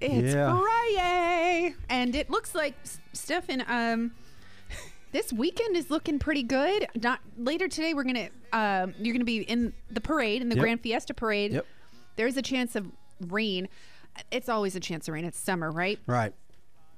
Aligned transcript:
It's 0.00 0.34
Yeah. 0.34 0.58
Friday, 0.60 1.74
and 1.88 2.14
it 2.14 2.30
looks 2.30 2.54
like 2.54 2.74
Stefan. 3.12 3.64
Um, 3.66 4.12
this 5.12 5.32
weekend 5.32 5.76
is 5.76 5.90
looking 5.90 6.18
pretty 6.18 6.42
good. 6.42 6.86
Not 7.00 7.20
later 7.36 7.68
today. 7.68 7.94
We're 7.94 8.04
gonna. 8.04 8.28
Um, 8.52 8.94
you're 8.98 9.12
gonna 9.14 9.24
be 9.24 9.38
in 9.42 9.72
the 9.90 10.00
parade 10.00 10.42
in 10.42 10.48
the 10.48 10.56
Yep. 10.56 10.62
Grand 10.62 10.80
Fiesta 10.82 11.14
parade. 11.14 11.52
Yep. 11.52 11.66
There's 12.16 12.36
a 12.36 12.42
chance 12.42 12.76
of 12.76 12.86
rain. 13.28 13.68
It's 14.30 14.48
always 14.48 14.74
a 14.76 14.80
chance 14.80 15.08
of 15.08 15.14
rain. 15.14 15.24
It's 15.24 15.38
summer, 15.38 15.70
right? 15.70 15.98
Right. 16.06 16.32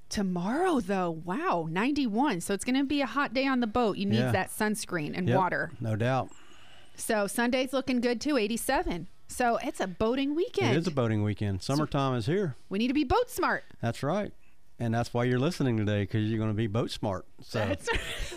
Tomorrow, 0.09 0.81
though, 0.81 1.11
wow, 1.25 1.69
91. 1.71 2.41
So 2.41 2.53
it's 2.55 2.65
going 2.65 2.75
to 2.77 2.83
be 2.85 3.01
a 3.01 3.07
hot 3.07 3.33
day 3.35 3.47
on 3.47 3.61
the 3.61 3.67
boat. 3.69 3.97
You 3.97 4.07
need 4.07 4.19
Yeah. 4.19 4.33
that 4.33 4.49
sunscreen 4.49 5.17
and 5.17 5.29
Yep, 5.29 5.37
water. 5.39 5.71
No 5.81 5.95
doubt. 5.97 6.31
So 6.97 7.27
Sunday's 7.29 7.73
looking 7.73 8.01
good 8.01 8.21
too, 8.21 8.37
87. 8.37 9.07
So 9.31 9.59
it's 9.63 9.81
a 9.81 9.87
boating 9.87 10.35
weekend. 10.35 10.77
It 10.77 10.81
is 10.81 10.87
a 10.89 10.91
boating 10.91 11.23
weekend. 11.23 11.63
Summertime 11.63 12.15
is 12.17 12.27
here. 12.27 12.57
we 12.69 12.79
need 12.79 12.89
to 12.89 12.95
be 12.95 13.05
boat 13.05 13.31
smart. 13.31 13.65
That's 13.81 14.03
right. 14.03 14.33
And 14.81 14.93
that's 14.93 15.15
why 15.15 15.25
you're 15.25 15.39
listening 15.39 15.77
today 15.77 16.03
because 16.03 16.29
you're 16.29 16.39
going 16.39 16.51
to 16.51 16.57
be 16.57 16.67
boat 16.67 16.91
smart. 16.91 17.27
So 17.41 17.77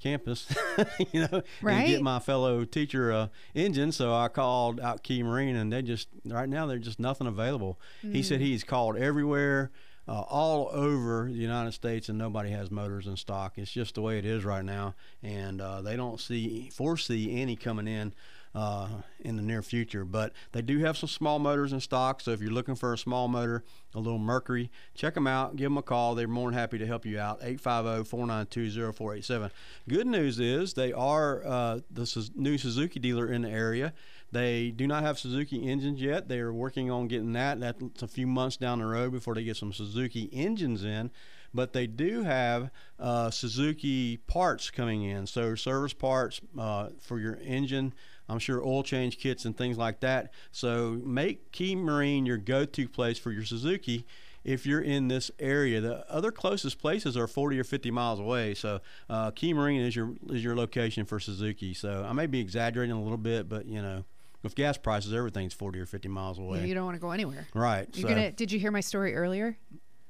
campus, 0.00 0.52
you 1.12 1.20
know, 1.20 1.42
Right. 1.60 1.74
and 1.74 1.86
get 1.86 2.02
my 2.02 2.18
fellow 2.18 2.64
teacher 2.64 3.12
uh, 3.12 3.28
engine. 3.54 3.92
So 3.92 4.14
I 4.14 4.28
called 4.28 4.80
out 4.80 5.02
Key 5.02 5.22
Marine, 5.22 5.54
and 5.56 5.72
they 5.72 5.82
just 5.82 6.08
right 6.24 6.48
now 6.48 6.66
they're 6.66 6.78
just 6.78 6.98
nothing 7.00 7.26
available. 7.26 7.80
He 8.00 8.22
said 8.22 8.40
he's 8.40 8.64
called 8.64 8.96
everywhere, 8.96 9.70
uh, 10.08 10.20
all 10.20 10.68
over 10.72 11.28
the 11.30 11.38
United 11.38 11.72
States, 11.72 12.08
and 12.08 12.18
nobody 12.18 12.50
has 12.50 12.70
motors 12.70 13.06
in 13.06 13.16
stock. 13.16 13.54
It's 13.56 13.70
just 13.70 13.94
the 13.94 14.02
way 14.02 14.18
it 14.18 14.24
is 14.24 14.44
right 14.44 14.64
now, 14.64 14.94
and 15.22 15.60
uh, 15.60 15.82
they 15.82 15.96
don't 15.96 16.20
see 16.20 16.70
foresee 16.72 17.40
any 17.40 17.56
coming 17.56 17.86
in. 17.86 18.12
Uh, 18.54 18.86
in 19.20 19.36
the 19.36 19.42
near 19.42 19.62
future, 19.62 20.04
but 20.04 20.30
they 20.50 20.60
do 20.60 20.80
have 20.80 20.98
some 20.98 21.08
small 21.08 21.38
motors 21.38 21.72
in 21.72 21.80
stock. 21.80 22.20
So 22.20 22.32
if 22.32 22.42
you're 22.42 22.50
looking 22.50 22.74
for 22.74 22.92
a 22.92 22.98
small 22.98 23.26
motor, 23.26 23.64
a 23.94 23.98
little 23.98 24.18
Mercury, 24.18 24.70
check 24.94 25.14
them 25.14 25.26
out. 25.26 25.56
Give 25.56 25.70
them 25.70 25.78
a 25.78 25.82
call. 25.82 26.14
They're 26.14 26.28
more 26.28 26.50
than 26.50 26.58
happy 26.58 26.76
to 26.76 26.86
help 26.86 27.06
you 27.06 27.18
out. 27.18 27.40
850-492-0487. 27.40 29.50
Good 29.88 30.06
news 30.06 30.38
is 30.38 30.74
they 30.74 30.92
are 30.92 31.42
uh, 31.46 31.80
the 31.90 32.30
new 32.34 32.58
Suzuki 32.58 33.00
dealer 33.00 33.32
in 33.32 33.40
the 33.40 33.50
area. 33.50 33.94
They 34.32 34.70
do 34.70 34.86
not 34.86 35.02
have 35.02 35.18
Suzuki 35.18 35.68
engines 35.68 36.00
yet. 36.00 36.28
They 36.28 36.40
are 36.40 36.52
working 36.52 36.90
on 36.90 37.06
getting 37.06 37.34
that. 37.34 37.60
That's 37.60 38.02
a 38.02 38.08
few 38.08 38.26
months 38.26 38.56
down 38.56 38.78
the 38.78 38.86
road 38.86 39.12
before 39.12 39.34
they 39.34 39.44
get 39.44 39.58
some 39.58 39.74
Suzuki 39.74 40.30
engines 40.32 40.84
in. 40.84 41.10
But 41.54 41.74
they 41.74 41.86
do 41.86 42.22
have 42.22 42.70
uh, 42.98 43.30
Suzuki 43.30 44.16
parts 44.16 44.70
coming 44.70 45.02
in. 45.02 45.26
So 45.26 45.54
service 45.54 45.92
parts 45.92 46.40
uh, 46.58 46.88
for 46.98 47.20
your 47.20 47.38
engine. 47.42 47.92
I'm 48.32 48.38
sure 48.38 48.64
oil 48.64 48.82
change 48.82 49.18
kits 49.18 49.44
and 49.44 49.56
things 49.56 49.76
like 49.76 50.00
that. 50.00 50.32
So 50.50 51.00
make 51.04 51.52
Key 51.52 51.76
Marine 51.76 52.26
your 52.26 52.38
go-to 52.38 52.88
place 52.88 53.18
for 53.18 53.30
your 53.30 53.44
Suzuki 53.44 54.06
if 54.44 54.66
you're 54.66 54.80
in 54.80 55.08
this 55.08 55.30
area. 55.38 55.80
The 55.80 56.10
other 56.10 56.32
closest 56.32 56.78
places 56.78 57.16
are 57.16 57.26
40 57.26 57.60
or 57.60 57.64
50 57.64 57.90
miles 57.90 58.18
away. 58.18 58.54
So 58.54 58.80
uh, 59.08 59.30
Key 59.32 59.52
Marine 59.52 59.82
is 59.82 59.94
your 59.94 60.14
is 60.30 60.42
your 60.42 60.56
location 60.56 61.04
for 61.04 61.20
Suzuki. 61.20 61.74
So 61.74 62.04
I 62.08 62.12
may 62.12 62.26
be 62.26 62.40
exaggerating 62.40 62.96
a 62.96 63.02
little 63.02 63.18
bit, 63.18 63.48
but 63.48 63.66
you 63.66 63.82
know, 63.82 64.04
with 64.42 64.54
gas 64.54 64.76
prices, 64.76 65.12
everything's 65.12 65.54
40 65.54 65.78
or 65.80 65.86
50 65.86 66.08
miles 66.08 66.38
away. 66.38 66.66
You 66.66 66.74
don't 66.74 66.84
want 66.84 66.96
to 66.96 67.00
go 67.00 67.10
anywhere. 67.10 67.46
right. 67.54 67.86
You're 67.92 68.08
so, 68.08 68.14
gonna. 68.14 68.32
Did 68.32 68.50
you 68.50 68.58
hear 68.58 68.70
my 68.70 68.80
story 68.80 69.14
earlier? 69.14 69.56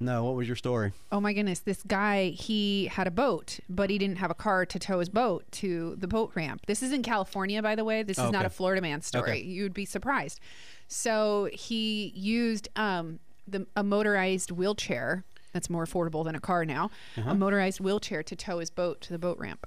No, 0.02 0.24
what 0.24 0.34
was 0.34 0.46
your 0.46 0.56
story? 0.56 0.92
Oh 1.10 1.20
my 1.20 1.32
goodness, 1.32 1.60
this 1.60 1.82
guy, 1.86 2.28
he 2.30 2.86
had 2.86 3.06
a 3.06 3.10
boat, 3.10 3.60
but 3.68 3.88
he 3.90 3.98
didn't 3.98 4.16
have 4.18 4.30
a 4.30 4.34
car 4.34 4.66
to 4.66 4.78
tow 4.78 4.98
his 4.98 5.08
boat 5.08 5.44
to 5.52 5.96
the 5.96 6.08
boat 6.08 6.32
ramp. 6.34 6.62
This 6.66 6.82
is 6.82 6.92
in 6.92 7.02
California, 7.02 7.62
by 7.62 7.74
the 7.74 7.84
way. 7.84 8.02
This 8.02 8.18
is 8.18 8.30
not 8.30 8.44
a 8.44 8.50
Florida 8.50 8.82
man 8.82 9.00
story. 9.02 9.30
Okay. 9.30 9.40
You'd 9.42 9.72
be 9.74 9.84
surprised. 9.84 10.40
So 10.88 11.48
he 11.52 12.12
used 12.14 12.68
um, 12.76 13.18
the 13.46 13.66
a 13.76 13.82
motorized 13.82 14.50
wheelchair 14.50 15.24
that's 15.52 15.68
more 15.70 15.84
affordable 15.86 16.24
than 16.24 16.34
a 16.34 16.40
car 16.40 16.64
now, 16.64 16.90
Uh-huh. 17.16 17.30
a 17.30 17.34
motorized 17.34 17.78
wheelchair 17.80 18.22
to 18.22 18.34
tow 18.36 18.58
his 18.58 18.70
boat 18.70 19.00
to 19.02 19.12
the 19.12 19.18
boat 19.18 19.38
ramp. 19.38 19.66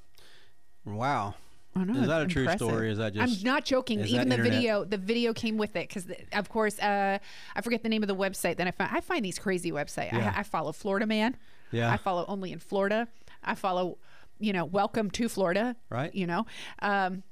Wow. 0.86 1.36
I 1.78 1.84
know, 1.84 2.00
Is 2.02 2.08
that 2.08 2.22
a 2.22 2.28
true 2.28 2.44
impressive. 2.44 2.68
story? 2.70 2.90
Is 2.92 2.98
that 3.00 3.14
just 3.14 3.40
I'm 3.40 3.44
not 3.44 3.66
joking. 3.66 4.00
Even 4.00 4.30
the 4.30 4.36
internet? 4.36 4.54
video, 4.54 4.86
the 4.86 4.98
video 4.98 5.34
came 5.34 5.58
with 5.58 5.76
it 5.76 5.90
because, 5.90 6.08
of 6.32 6.48
course, 6.48 6.80
uh, 6.80 7.20
I 7.56 7.62
forget 7.62 7.84
the 7.84 7.90
name 7.90 8.02
of 8.02 8.08
the 8.08 8.16
website. 8.16 8.56
Then 8.56 8.68
I 8.68 8.72
find 8.72 8.90
I 8.96 9.02
find 9.02 9.26
these 9.26 9.38
crazy 9.38 9.74
websites. 9.74 10.14
Yeah. 10.14 10.32
I, 10.36 10.40
I 10.40 10.44
follow 10.44 10.72
Florida 10.72 11.06
Man. 11.06 11.36
Yeah. 11.72 11.92
I 11.92 11.98
follow 11.98 12.24
only 12.30 12.54
in 12.54 12.60
Florida. 12.60 13.10
I 13.44 13.56
follow, 13.56 13.98
you 14.40 14.54
know, 14.54 14.64
Welcome 14.64 15.12
to 15.12 15.28
Florida. 15.28 15.76
Right. 15.90 16.16
You 16.16 16.28
know, 16.28 16.46
um, 16.82 17.24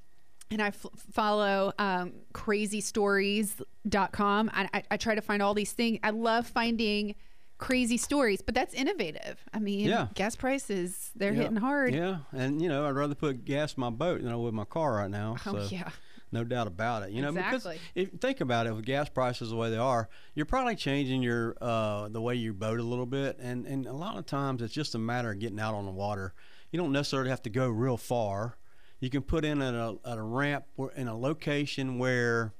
and 0.51 0.61
I 0.61 0.67
f- 0.67 0.85
follow 1.13 1.71
um, 1.79 2.11
crazystories.com. 2.33 4.51
I, 4.53 4.83
I 4.91 4.97
try 4.97 5.15
to 5.15 5.21
find 5.21 5.41
all 5.41 5.53
these 5.53 5.71
things. 5.71 5.99
I 6.03 6.09
love 6.09 6.47
finding 6.47 7.15
crazy 7.63 7.97
stories, 7.97 8.41
but 8.41 8.53
that's 8.55 8.73
innovative. 8.73 9.43
I 9.53 9.59
mean, 9.59 9.87
Yeah. 9.87 10.07
gas 10.13 10.35
prices, 10.35 11.11
they're 11.15 11.33
Yeah. 11.33 11.41
hitting 11.43 11.57
hard. 11.57 11.93
Yeah, 11.93 12.19
and 12.31 12.61
you 12.61 12.69
know, 12.69 12.85
I'd 12.85 12.91
rather 12.95 13.15
put 13.15 13.45
gas 13.45 13.73
in 13.75 13.81
my 13.81 13.89
boat 13.89 14.21
than 14.21 14.31
I 14.31 14.35
would 14.35 14.53
my 14.53 14.65
car 14.65 14.93
right 14.95 15.09
now. 15.09 15.35
Oh, 15.45 15.59
so. 15.59 15.67
yeah. 15.71 15.89
No 16.31 16.43
doubt 16.43 16.65
about 16.65 17.03
it. 17.03 17.11
You 17.11 17.21
know, 17.21 17.29
Exactly. 17.29 17.79
because 17.93 18.13
if 18.15 18.19
think 18.19 18.41
about 18.41 18.65
it, 18.65 18.73
with 18.75 18.85
gas 18.85 19.07
prices 19.07 19.51
the 19.51 19.55
way 19.55 19.69
they 19.69 19.77
are, 19.77 20.09
you're 20.33 20.47
probably 20.47 20.75
changing 20.75 21.21
your 21.21 21.55
uh, 21.61 22.09
the 22.09 22.19
way 22.21 22.33
you 22.33 22.53
boat 22.53 22.79
a 22.79 22.83
little 22.83 23.05
bit, 23.05 23.37
and 23.39 23.67
and 23.67 23.85
a 23.85 23.93
lot 23.93 24.17
of 24.17 24.25
times 24.25 24.61
it's 24.63 24.73
just 24.73 24.95
a 24.95 24.97
matter 24.97 25.29
of 25.31 25.37
getting 25.39 25.59
out 25.59 25.75
on 25.75 25.85
the 25.85 25.91
water. 25.91 26.33
You 26.71 26.79
don't 26.79 26.91
necessarily 26.91 27.29
have 27.29 27.43
to 27.43 27.51
go 27.51 27.69
real 27.69 27.97
far. 27.97 28.57
You 28.99 29.11
can 29.11 29.21
put 29.21 29.45
in 29.45 29.61
at 29.61 29.75
a 29.75 29.95
at 30.05 30.17
a 30.17 30.23
ramp 30.23 30.65
or 30.75 30.91
in 30.93 31.07
a 31.07 31.15
location 31.15 31.99
where 31.99 32.53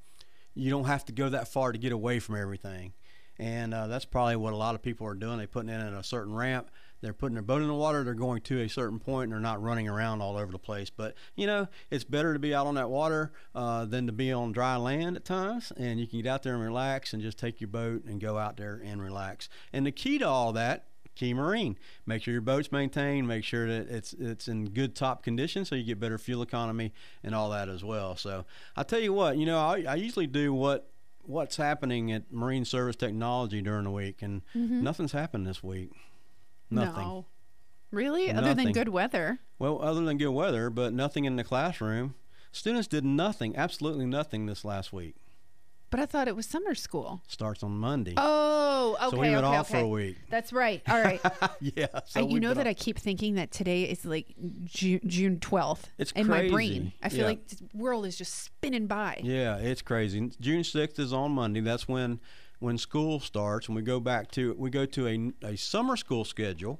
you 0.53 0.69
don't 0.69 0.85
have 0.85 1.03
to 1.05 1.11
go 1.11 1.29
that 1.29 1.47
far 1.47 1.71
to 1.71 1.79
get 1.79 1.91
away 1.91 2.19
from 2.19 2.35
everything. 2.35 2.93
And 3.39 3.73
uh, 3.73 3.87
that's 3.87 4.05
probably 4.05 4.35
what 4.35 4.53
a 4.53 4.57
lot 4.57 4.75
of 4.75 4.81
people 4.81 5.07
are 5.07 5.15
doing. 5.15 5.37
They're 5.37 5.47
putting 5.47 5.69
in 5.69 5.81
at 5.81 5.93
a 5.93 6.03
certain 6.03 6.33
ramp. 6.33 6.69
They're 7.01 7.13
putting 7.13 7.33
their 7.33 7.43
boat 7.43 7.61
in 7.61 7.67
the 7.67 7.73
water. 7.73 8.03
They're 8.03 8.13
going 8.13 8.41
to 8.43 8.61
a 8.61 8.69
certain 8.69 8.97
point, 8.97 9.25
and 9.25 9.33
they're 9.33 9.39
not 9.39 9.61
running 9.61 9.89
around 9.89 10.21
all 10.21 10.37
over 10.37 10.51
the 10.51 10.59
place. 10.59 10.89
But 10.89 11.15
you 11.35 11.45
know, 11.45 11.67
it's 11.91 12.05
better 12.05 12.31
to 12.31 12.39
be 12.39 12.55
out 12.55 12.65
on 12.65 12.75
that 12.75 12.89
water 12.89 13.33
uh, 13.53 13.85
than 13.85 14.05
to 14.07 14.13
be 14.13 14.31
on 14.31 14.53
dry 14.53 14.77
land 14.77 15.17
at 15.17 15.25
times. 15.25 15.73
And 15.75 15.99
you 15.99 16.07
can 16.07 16.21
get 16.21 16.29
out 16.29 16.43
there 16.43 16.53
and 16.53 16.63
relax, 16.63 17.11
and 17.11 17.21
just 17.21 17.37
take 17.37 17.59
your 17.59 17.67
boat 17.67 18.05
and 18.05 18.21
go 18.21 18.37
out 18.37 18.55
there 18.55 18.81
and 18.83 19.01
relax. 19.01 19.49
And 19.73 19.85
the 19.85 19.91
key 19.91 20.17
to 20.19 20.27
all 20.27 20.53
that 20.53 20.85
Key 21.15 21.33
Marine. 21.33 21.77
Make 22.05 22.23
sure 22.23 22.31
your 22.31 22.41
boat's 22.41 22.71
maintained. 22.71 23.27
Make 23.27 23.43
sure 23.43 23.67
that 23.67 23.89
it's 23.89 24.13
it's 24.13 24.47
in 24.47 24.65
good 24.65 24.95
top 24.95 25.23
condition, 25.23 25.63
so 25.63 25.75
you 25.75 25.83
get 25.83 25.99
better 25.99 26.17
fuel 26.17 26.41
economy 26.41 26.93
and 27.23 27.35
all 27.35 27.51
that 27.51 27.69
as 27.69 27.83
well. 27.83 28.15
So 28.15 28.45
I 28.75 28.83
tell 28.83 28.99
you 28.99 29.13
what, 29.13 29.37
you 29.37 29.45
know, 29.45 29.59
I, 29.59 29.85
I 29.87 29.95
usually 29.95 30.27
do 30.27 30.53
what 30.53 30.89
what's 31.25 31.57
happening 31.57 32.11
at 32.11 32.31
Marine 32.31 32.65
Service 32.65 32.95
Technology 32.95 33.61
during 33.61 33.85
the 33.85 33.91
week, 33.91 34.21
and 34.21 34.41
mm-hmm. 34.55 34.83
nothing's 34.83 35.11
happened 35.11 35.47
this 35.47 35.63
week. 35.63 35.91
Nothing. 36.69 37.03
No. 37.03 37.25
Really? 37.91 38.31
Other 38.31 38.53
than 38.53 38.71
good 38.71 38.89
weather. 38.89 39.39
Well, 39.59 39.81
other 39.81 40.01
than 40.01 40.17
good 40.17 40.31
weather, 40.31 40.69
but 40.69 40.93
nothing 40.93 41.25
in 41.25 41.35
the 41.35 41.43
classroom. 41.43 42.15
Students 42.51 42.87
did 42.87 43.05
nothing, 43.05 43.55
absolutely 43.55 44.05
nothing 44.05 44.45
this 44.45 44.65
last 44.65 44.91
week. 44.91 45.15
But 45.93 45.99
I 45.99 46.07
thought 46.07 46.27
it 46.27 46.35
was 46.35 46.47
summer 46.47 46.73
school. 46.73 47.21
Starts 47.27 47.61
on 47.61 47.77
Monday. 47.77 48.15
Oh, 48.17 48.97
okay. 48.99 49.09
so 49.11 49.21
we 49.21 49.29
went 49.29 49.45
okay, 49.45 49.55
off 49.57 49.69
okay. 49.69 49.79
for 49.81 49.85
a 49.85 49.87
week. 49.87 50.17
That's 50.27 50.51
right. 50.51 50.81
All 50.89 50.99
right. 50.99 51.21
yeah. 51.61 51.85
So 52.05 52.21
I, 52.21 52.23
you 52.23 52.39
know 52.39 52.55
that 52.55 52.65
off- 52.65 52.71
I 52.71 52.73
keep 52.73 52.97
thinking 52.97 53.35
that 53.35 53.51
today 53.51 53.83
is 53.83 54.03
like 54.03 54.33
June, 54.65 55.01
June 55.05 55.37
12th 55.37 55.83
It's 55.99 56.11
in 56.13 56.25
my 56.25 56.49
brain. 56.49 56.93
I 57.03 57.09
feel 57.09 57.19
Yeah. 57.19 57.25
like 57.27 57.47
the 57.47 57.59
world 57.75 58.07
is 58.07 58.17
just 58.17 58.33
spinning 58.43 58.87
by. 58.87 59.21
Yeah, 59.23 59.57
it's 59.57 59.83
crazy. 59.83 60.31
June 60.41 60.63
sixth 60.63 60.97
is 60.97 61.13
on 61.13 61.33
Monday. 61.33 61.59
That's 61.59 61.87
when 61.87 62.19
when 62.57 62.79
school 62.79 63.19
starts, 63.19 63.67
and 63.67 63.75
we 63.75 63.83
go 63.83 63.99
back 63.99 64.31
to 64.31 64.55
we 64.57 64.71
go 64.71 64.87
to 64.87 65.07
a, 65.07 65.31
a 65.45 65.55
summer 65.57 65.95
school 65.95 66.25
schedule, 66.25 66.79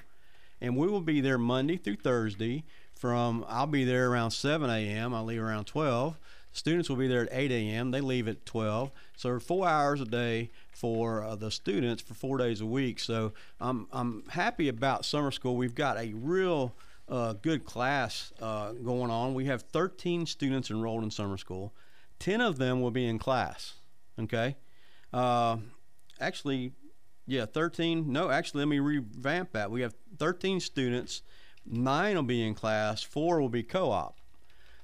and 0.60 0.75
we 0.75 0.88
will 0.88 1.01
be 1.01 1.21
there 1.21 1.38
Monday 1.38 1.77
through 1.77 1.98
Thursday. 1.98 2.63
From 2.95 3.45
I'll 3.48 3.68
be 3.68 3.86
there 3.86 4.10
around 4.10 4.31
seven 4.31 4.71
a.m. 4.71 5.13
I 5.13 5.19
leave 5.19 5.39
around 5.39 5.65
twelve. 5.65 6.18
Students 6.53 6.88
will 6.88 6.95
be 6.95 7.07
there 7.07 7.23
at 7.23 7.29
eight 7.31 7.51
a.m. 7.51 7.91
They 7.91 8.01
leave 8.01 8.27
at 8.27 8.45
twelve. 8.45 8.91
So 9.17 9.39
four 9.39 9.67
hours 9.67 10.01
a 10.01 10.05
day 10.05 10.51
for 10.71 11.23
uh, 11.23 11.35
the 11.35 11.51
students 11.51 12.01
for 12.01 12.13
four 12.13 12.38
days 12.38 12.61
a 12.61 12.65
week. 12.65 13.00
So 13.00 13.33
I'm 13.59 13.88
I'm 13.91 14.23
happy 14.29 14.69
about 14.69 15.03
summer 15.03 15.31
school. 15.31 15.57
We've 15.57 15.75
got 15.75 15.97
a 15.97 16.13
real 16.13 16.75
uh, 17.09 17.33
good 17.33 17.65
class 17.65 18.31
uh, 18.41 18.71
going 18.73 19.11
on. 19.11 19.33
We 19.33 19.45
have 19.45 19.63
13 19.63 20.25
students 20.25 20.71
enrolled 20.71 21.03
in 21.03 21.11
summer 21.11 21.38
school. 21.38 21.73
10 22.19 22.41
of 22.41 22.57
them 22.57 22.81
will 22.81 22.91
be 22.91 23.05
in 23.05 23.19
class. 23.19 23.73
Okay. 24.19 24.55
Uh, 25.11 25.57
actually, 26.19 26.71
yeah, 27.27 27.45
13. 27.45 28.11
No, 28.11 28.29
actually, 28.29 28.59
let 28.59 28.67
me 28.67 28.79
revamp 28.79 29.51
that. 29.53 29.71
We 29.71 29.81
have 29.81 29.94
13 30.17 30.59
students. 30.59 31.21
Nine 31.65 32.15
will 32.15 32.23
be 32.23 32.45
in 32.45 32.53
class. 32.53 33.03
Four 33.03 33.41
will 33.41 33.50
be 33.50 33.63
co 33.63 33.91
op. 33.91 34.19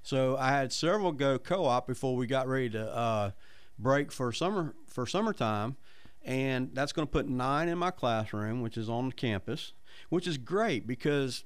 So 0.04 0.38
I 0.38 0.50
had 0.50 0.72
several 0.72 1.12
go 1.12 1.38
co-op 1.38 1.88
before 1.88 2.16
we 2.16 2.28
got 2.28 2.48
ready 2.48 2.70
to 2.72 2.96
uh, 2.96 3.32
break 3.78 4.12
for 4.12 4.32
summer 4.32 4.74
for 4.88 5.06
summertime, 5.06 5.76
and 6.24 6.72
that's 6.74 6.92
going 6.92 7.08
to 7.08 7.12
put 7.12 7.28
nine 7.28 7.68
in 7.68 7.78
my 7.78 7.92
classroom, 7.92 8.62
which 8.62 8.78
is 8.78 8.90
on 8.90 9.12
campus, 9.12 9.74
which 10.10 10.28
is 10.28 10.38
great 10.38 10.88
because 10.88 11.44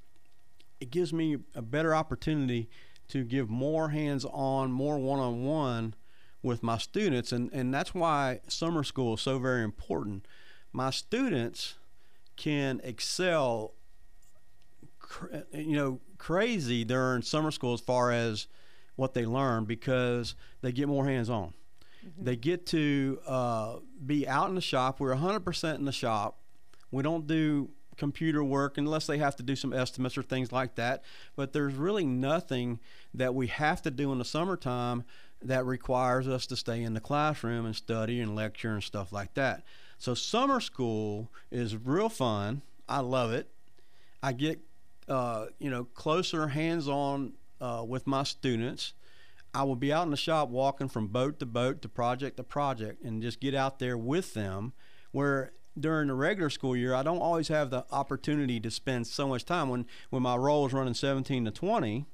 it 0.80 0.92
gives 0.92 1.14
me 1.14 1.38
a 1.56 1.62
better 1.62 1.96
opportunity 1.96 2.70
to 3.10 3.24
give 3.24 3.50
more 3.50 3.90
hands-on, 3.90 4.72
more 4.72 4.98
one-on-one 4.98 5.94
with 6.42 6.64
my 6.64 6.78
students, 6.78 7.32
and 7.32 7.52
and 7.54 7.74
that's 7.74 7.94
why 7.94 8.40
summer 8.48 8.84
school 8.84 9.16
is 9.16 9.22
so 9.22 9.40
very 9.40 9.64
important. 9.64 10.26
My 10.72 10.90
students 10.90 11.76
can 12.36 12.82
excel 12.84 13.74
you 15.54 15.76
know 15.76 16.00
crazy 16.18 16.84
during 16.84 17.22
summer 17.22 17.52
school 17.52 17.74
as 17.74 17.82
far 17.82 18.12
as 18.12 18.48
what 18.96 19.14
they 19.14 19.26
learn 19.26 19.66
because 19.66 20.36
they 20.62 20.72
get 20.72 20.88
more 20.88 21.06
hands 21.06 21.30
on. 21.30 21.54
They 22.18 22.36
get 22.36 22.66
to 22.68 23.20
uh, 23.26 23.76
be 24.06 24.28
out 24.28 24.50
in 24.50 24.56
the 24.56 24.62
shop. 24.62 25.00
We're 25.00 25.16
100% 25.16 25.76
in 25.76 25.86
the 25.86 25.92
shop. 25.92 26.38
We 26.92 27.02
don't 27.02 27.28
do 27.28 27.70
computer 27.98 28.44
work 28.44 28.78
unless 28.78 29.08
they 29.08 29.18
have 29.18 29.36
to 29.38 29.44
do 29.44 29.56
some 29.56 29.74
estimates 29.74 30.18
or 30.18 30.24
things 30.24 30.52
like 30.52 30.76
that. 30.76 31.04
But 31.36 31.54
there's 31.54 31.74
really 31.74 32.06
nothing 32.06 32.80
that 33.14 33.34
we 33.34 33.48
have 33.48 33.82
to 33.84 33.92
do 33.92 34.12
in 34.12 34.18
the 34.18 34.26
summertime 34.26 35.04
that 35.42 35.66
requires 35.66 36.28
us 36.28 36.46
to 36.48 36.56
stay 36.56 36.84
in 36.84 36.94
the 36.94 37.00
classroom 37.00 37.66
and 37.66 37.76
study 37.76 38.20
and 38.20 38.36
lecture 38.36 38.74
and 38.74 38.84
stuff 38.84 39.12
like 39.12 39.34
that. 39.36 39.64
So 39.98 40.14
summer 40.14 40.60
school 40.60 41.30
is 41.52 41.76
real 41.76 42.10
fun. 42.10 42.62
I 42.88 43.00
love 43.00 43.32
it. 43.32 43.50
I 44.22 44.34
get 44.34 44.60
uh, 45.08 45.48
you 45.60 45.70
know 45.70 45.86
closer 45.86 46.48
hands-on 46.48 47.34
uh, 47.62 47.84
with 47.88 48.08
my 48.08 48.24
students. 48.24 48.94
I 49.56 49.64
will 49.64 49.76
be 49.76 49.94
out 49.94 50.04
in 50.04 50.12
the 50.12 50.18
shop 50.18 50.50
walking 50.50 50.90
from 50.90 51.08
boat 51.08 51.40
to 51.40 51.46
boat 51.46 51.82
to 51.84 51.90
project 51.90 52.38
to 52.38 52.44
project 52.44 53.04
and 53.04 53.22
just 53.22 53.40
get 53.40 53.54
out 53.54 53.80
there 53.80 53.98
with 53.98 54.34
them. 54.34 54.74
Where 55.12 55.54
during 55.80 56.08
the 56.08 56.16
regular 56.16 56.50
school 56.50 56.76
year, 56.76 56.96
I 56.96 57.04
don't 57.04 57.20
always 57.20 57.48
have 57.50 57.70
the 57.70 57.86
opportunity 57.92 58.60
to 58.60 58.72
spend 58.72 59.08
so 59.08 59.28
much 59.28 59.46
time 59.46 59.70
when 59.70 59.86
when 60.10 60.24
my 60.24 60.36
role 60.36 60.66
is 60.66 60.74
running 60.74 60.94
17 60.94 61.46
to 61.46 61.52
20, 61.52 62.06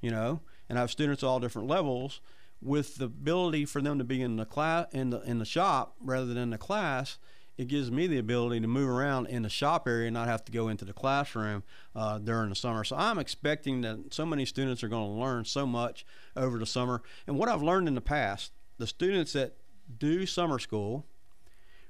you 0.00 0.10
know, 0.10 0.40
and 0.68 0.78
I 0.78 0.80
have 0.80 0.90
students 0.90 1.22
at 1.22 1.26
all 1.26 1.40
different 1.40 1.68
levels. 1.68 2.20
With 2.62 2.96
the 2.96 3.04
ability 3.04 3.66
for 3.66 3.82
them 3.82 3.98
to 3.98 4.04
be 4.04 4.22
in 4.22 4.36
the 4.36 4.46
class 4.46 4.86
in 4.92 5.10
the 5.10 5.20
in 5.20 5.38
the 5.38 5.44
shop 5.44 5.94
rather 6.00 6.26
than 6.26 6.38
in 6.38 6.50
the 6.50 6.58
class, 6.58 7.18
it 7.58 7.68
gives 7.68 7.90
me 7.90 8.06
the 8.06 8.18
ability 8.18 8.60
to 8.60 8.66
move 8.66 8.88
around 8.88 9.26
in 9.26 9.42
the 9.42 9.48
shop 9.48 9.88
area 9.88 10.08
and 10.08 10.14
not 10.14 10.28
have 10.28 10.44
to 10.44 10.52
go 10.52 10.68
into 10.68 10.84
the 10.84 10.92
classroom 10.92 11.62
uh, 11.94 12.18
during 12.18 12.50
the 12.50 12.54
summer. 12.54 12.84
So 12.84 12.96
I'm 12.96 13.18
expecting 13.18 13.80
that 13.80 14.12
so 14.12 14.26
many 14.26 14.44
students 14.44 14.84
are 14.84 14.88
going 14.88 15.14
to 15.14 15.20
learn 15.20 15.44
so 15.44 15.66
much 15.66 16.04
over 16.36 16.58
the 16.58 16.66
summer. 16.66 17.02
And 17.26 17.38
what 17.38 17.48
I've 17.48 17.62
learned 17.62 17.88
in 17.88 17.94
the 17.94 18.00
past, 18.00 18.52
the 18.78 18.86
students 18.86 19.32
that 19.32 19.56
do 19.98 20.26
summer 20.26 20.58
school 20.58 21.06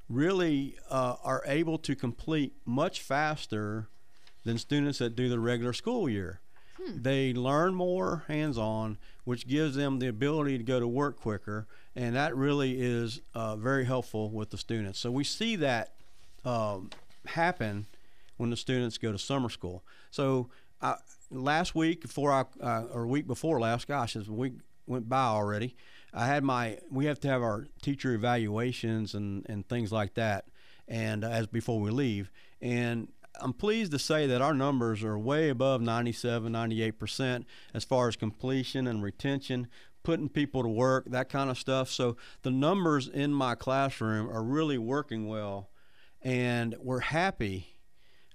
really 0.08 0.76
uh, 0.88 1.16
are 1.24 1.42
able 1.46 1.78
to 1.78 1.96
complete 1.96 2.54
much 2.64 3.00
faster 3.00 3.88
than 4.44 4.58
students 4.58 4.98
that 4.98 5.16
do 5.16 5.28
the 5.28 5.40
regular 5.40 5.72
school 5.72 6.08
year. 6.08 6.40
They 6.94 7.32
learn 7.32 7.74
more 7.74 8.24
hands 8.28 8.58
on, 8.58 8.98
which 9.24 9.46
gives 9.46 9.76
them 9.76 9.98
the 9.98 10.08
ability 10.08 10.58
to 10.58 10.64
go 10.64 10.78
to 10.78 10.86
work 10.86 11.18
quicker, 11.20 11.66
and 11.94 12.14
that 12.14 12.36
really 12.36 12.80
is 12.80 13.20
uh, 13.34 13.56
very 13.56 13.84
helpful 13.84 14.30
with 14.30 14.50
the 14.50 14.58
students. 14.58 14.98
So 14.98 15.10
we 15.10 15.24
see 15.24 15.56
that 15.56 15.94
um, 16.44 16.90
happen 17.26 17.86
when 18.36 18.50
the 18.50 18.56
students 18.56 18.98
go 18.98 19.12
to 19.12 19.18
summer 19.18 19.48
school. 19.48 19.82
So 20.10 20.48
uh, 20.80 20.96
last 21.30 21.74
week, 21.74 22.02
before 22.02 22.32
I 22.32 22.44
uh, 22.62 22.84
or 22.92 23.06
week 23.06 23.26
before 23.26 23.60
last, 23.60 23.88
gosh, 23.88 24.16
as 24.16 24.28
week 24.28 24.54
went 24.86 25.08
by 25.08 25.24
already, 25.24 25.74
I 26.12 26.26
had 26.26 26.44
my 26.44 26.78
we 26.90 27.06
have 27.06 27.20
to 27.20 27.28
have 27.28 27.42
our 27.42 27.66
teacher 27.82 28.14
evaluations 28.14 29.14
and 29.14 29.46
and 29.48 29.66
things 29.68 29.92
like 29.92 30.14
that, 30.14 30.46
and 30.86 31.24
uh, 31.24 31.28
as 31.28 31.46
before 31.46 31.80
we 31.80 31.90
leave, 31.90 32.30
and 32.60 33.08
I'm 33.40 33.52
pleased 33.52 33.92
to 33.92 33.98
say 33.98 34.26
that 34.26 34.42
our 34.42 34.54
numbers 34.54 35.02
are 35.02 35.18
way 35.18 35.48
above 35.48 35.80
97, 35.80 36.52
98% 36.52 37.44
as 37.74 37.84
far 37.84 38.08
as 38.08 38.16
completion 38.16 38.86
and 38.86 39.02
retention, 39.02 39.68
putting 40.02 40.28
people 40.28 40.62
to 40.62 40.68
work, 40.68 41.06
that 41.10 41.28
kind 41.28 41.50
of 41.50 41.58
stuff. 41.58 41.90
So 41.90 42.16
the 42.42 42.50
numbers 42.50 43.08
in 43.08 43.32
my 43.32 43.54
classroom 43.54 44.30
are 44.30 44.42
really 44.42 44.78
working 44.78 45.28
well, 45.28 45.70
and 46.22 46.74
we're 46.80 47.00
happy 47.00 47.76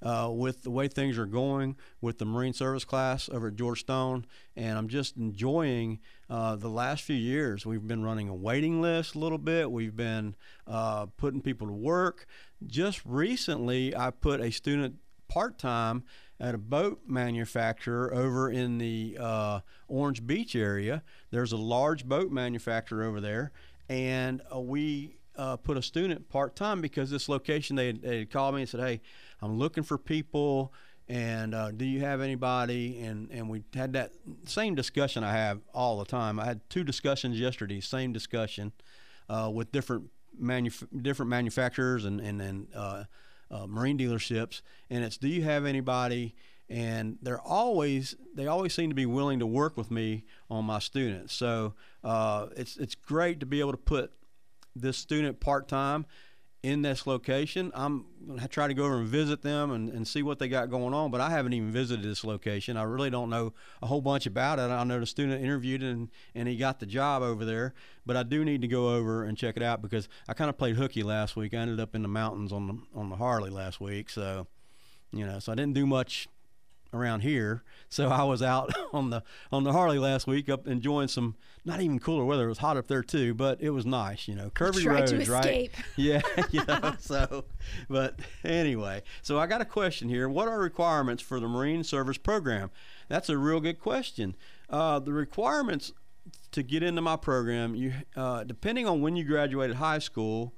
uh, 0.04 0.30
with 0.32 0.64
the 0.64 0.72
way 0.72 0.88
things 0.88 1.18
are 1.18 1.26
going 1.26 1.76
with 2.02 2.18
the 2.18 2.26
Marine 2.26 2.54
Service 2.54 2.84
class 2.84 3.30
over 3.30 3.48
at 3.48 3.56
George 3.56 3.82
Stone, 3.82 4.26
and 4.56 4.78
I'm 4.78 4.88
just 4.88 5.16
enjoying 5.16 6.00
uh, 6.30 6.56
the 6.56 6.70
last 6.70 7.04
few 7.04 7.16
years. 7.16 7.66
We've 7.66 7.86
been 7.86 8.04
running 8.04 8.28
a 8.28 8.36
waiting 8.36 8.82
list 8.82 9.16
a 9.16 9.20
little 9.20 9.38
bit. 9.38 9.72
We've 9.72 9.96
been 9.96 10.36
uh, 10.66 11.08
putting 11.18 11.42
people 11.42 11.68
to 11.68 11.74
work. 11.74 12.26
Just 12.66 13.02
recently, 13.06 13.96
I 13.96 14.12
put 14.12 14.40
a 14.40 14.52
student 14.52 14.96
part 15.28 15.58
time 15.58 16.04
at 16.40 16.56
a 16.56 16.58
boat 16.58 17.02
manufacturer 17.08 18.14
over 18.14 18.50
in 18.50 18.78
the 18.78 19.18
uh, 19.20 19.60
Orange 19.88 20.26
Beach 20.26 20.56
area. 20.56 21.04
There's 21.30 21.52
a 21.52 21.58
large 21.58 22.06
boat 22.06 22.32
manufacturer 22.32 23.04
over 23.04 23.22
there, 23.22 23.52
and 23.90 24.42
uh, 24.54 24.60
we 24.60 25.18
uh, 25.36 25.58
put 25.58 25.78
a 25.78 25.82
student 25.82 26.30
part 26.30 26.56
time 26.56 26.82
because 26.82 27.10
this 27.10 27.30
location 27.30 27.76
they, 27.76 27.94
they 27.94 28.26
called 28.26 28.56
me 28.56 28.62
and 28.62 28.70
said, 28.70 28.82
"Hey, 28.82 29.02
I'm 29.42 29.58
looking 29.58 29.84
for 29.84 29.98
people." 29.98 30.74
And 31.08 31.54
uh, 31.54 31.72
do 31.72 31.84
you 31.84 32.00
have 32.02 32.22
anybody? 32.22 33.00
And 33.02 33.30
and 33.32 33.50
we 33.50 33.64
had 33.74 33.94
that 33.94 34.12
same 34.46 34.76
discussion 34.76 35.24
I 35.24 35.34
have 35.34 35.60
all 35.74 36.00
the 36.00 36.06
time. 36.06 36.40
I 36.40 36.46
had 36.46 36.70
two 36.70 36.84
discussions 36.84 37.40
yesterday, 37.40 37.82
same 37.82 38.14
discussion, 38.14 38.72
uh, 39.30 39.52
with 39.54 39.72
different 39.72 40.10
manuf- 40.40 40.88
different 41.02 41.30
manufacturers 41.30 42.06
and 42.06 42.20
and, 42.20 42.42
and 42.42 42.68
uh, 42.76 43.04
uh, 43.50 43.68
marine 43.68 43.98
dealerships. 43.98 44.62
And 44.90 45.04
it's 45.04 45.18
do 45.18 45.28
you 45.28 45.44
have 45.44 45.66
anybody? 45.66 46.36
And 46.70 47.18
they're 47.22 47.42
always 47.42 48.16
they 48.34 48.48
always 48.48 48.74
seem 48.74 48.90
to 48.90 48.96
be 48.96 49.06
willing 49.06 49.40
to 49.40 49.46
work 49.46 49.76
with 49.76 49.92
me 49.92 50.24
on 50.50 50.66
my 50.66 50.80
students. 50.80 51.34
So 51.34 51.74
uh, 52.04 52.48
it's 52.56 52.78
it's 52.78 52.96
great 52.96 53.40
to 53.42 53.46
be 53.46 53.60
able 53.60 53.72
to 53.72 53.78
put 53.78 54.12
this 54.76 54.98
student 54.98 55.40
part 55.42 55.68
time 55.68 56.06
in 56.64 56.84
this 56.84 57.08
location. 57.08 57.72
I'm 57.74 58.06
going 58.28 58.40
to 58.40 58.48
try 58.48 58.68
to 58.68 58.74
go 58.74 58.86
over 58.86 59.00
and 59.00 59.08
visit 59.08 59.42
them 59.42 59.72
and, 59.72 59.90
and 59.90 60.08
see 60.08 60.22
what 60.22 60.38
they 60.38 60.48
got 60.48 60.70
going 60.70 60.94
on, 60.94 61.10
but 61.10 61.20
I 61.20 61.32
haven't 61.32 61.54
even 61.54 61.72
visited 61.72 62.06
this 62.06 62.24
location. 62.24 62.78
I 62.78 62.84
really 62.84 63.10
don't 63.10 63.30
know 63.30 63.54
a 63.82 63.88
whole 63.88 64.02
bunch 64.02 64.28
about 64.28 64.60
it. 64.60 64.64
I 64.64 64.84
know 64.84 65.00
the 65.00 65.06
student 65.06 65.44
interviewed 65.44 65.82
and, 65.82 66.10
and 66.36 66.48
he 66.48 66.58
got 66.58 66.80
the 66.80 66.86
job 66.86 67.24
over 67.24 67.46
there, 67.46 67.74
but 68.06 68.16
I 68.16 68.24
do 68.24 68.46
need 68.46 68.62
to 68.62 68.68
go 68.68 68.96
over 68.96 69.24
and 69.24 69.38
check 69.38 69.58
it 69.58 69.64
out 69.64 69.82
because 69.82 70.08
I 70.28 70.34
kind 70.34 70.50
of 70.50 70.58
played 70.58 70.76
hooky 70.76 71.02
last 71.02 71.36
week. 71.36 71.54
I 71.54 71.58
ended 71.58 71.80
up 71.80 71.96
in 71.96 72.04
the 72.04 72.08
mountains 72.08 72.52
on 72.52 72.68
the, 72.68 72.78
on 72.94 73.10
the 73.10 73.16
Harley 73.16 73.50
last 73.50 73.82
week. 73.82 74.10
So, 74.10 74.46
you 75.12 75.26
know, 75.26 75.40
so 75.40 75.52
I 75.52 75.56
didn't 75.56 75.74
do 75.74 75.88
much 75.88 76.28
around 76.94 77.22
here. 77.22 77.64
So 77.90 78.08
I 78.10 78.24
was 78.24 78.42
out 78.42 78.74
on 78.94 79.10
the 79.10 79.24
on 79.52 79.64
the 79.64 79.72
Harley 79.72 80.00
last 80.00 80.28
week, 80.28 80.50
up 80.50 80.68
enjoying 80.68 81.08
some 81.08 81.36
not 81.64 81.82
even 81.82 82.00
cooler 82.00 82.26
weather. 82.26 82.46
It 82.46 82.50
was 82.50 82.58
hot 82.58 82.78
up 82.78 82.88
there 82.88 83.04
too, 83.04 83.34
but 83.34 83.62
it 83.62 83.70
was 83.70 83.86
nice. 83.86 84.28
You 84.28 84.36
know, 84.36 84.50
curvy 84.50 84.86
roads, 84.86 85.30
right? 85.30 85.72
Yeah, 85.96 86.22
you 86.52 86.64
know. 86.66 86.96
so, 87.00 87.46
but 87.90 88.20
anyway, 88.44 89.04
so 89.22 89.38
I 89.38 89.46
got 89.48 89.62
a 89.62 89.66
question 89.66 90.10
here. 90.10 90.28
What 90.28 90.48
are 90.48 90.60
requirements 90.60 91.22
for 91.22 91.40
the 91.40 91.48
Marine 91.48 91.84
Service 91.84 92.18
Program? 92.18 92.72
That's 93.08 93.30
a 93.30 93.38
real 93.38 93.60
good 93.60 93.80
question. 93.80 94.36
Uh, 94.70 95.00
the 95.00 95.14
requirements 95.14 95.92
to 96.52 96.64
get 96.64 96.82
into 96.84 97.02
my 97.02 97.16
program, 97.16 97.76
you 97.76 97.94
uh, 98.16 98.44
depending 98.44 98.88
on 98.88 99.02
when 99.02 99.16
you 99.16 99.24
graduated 99.24 99.76
high 99.76 100.00
school, 100.00 100.54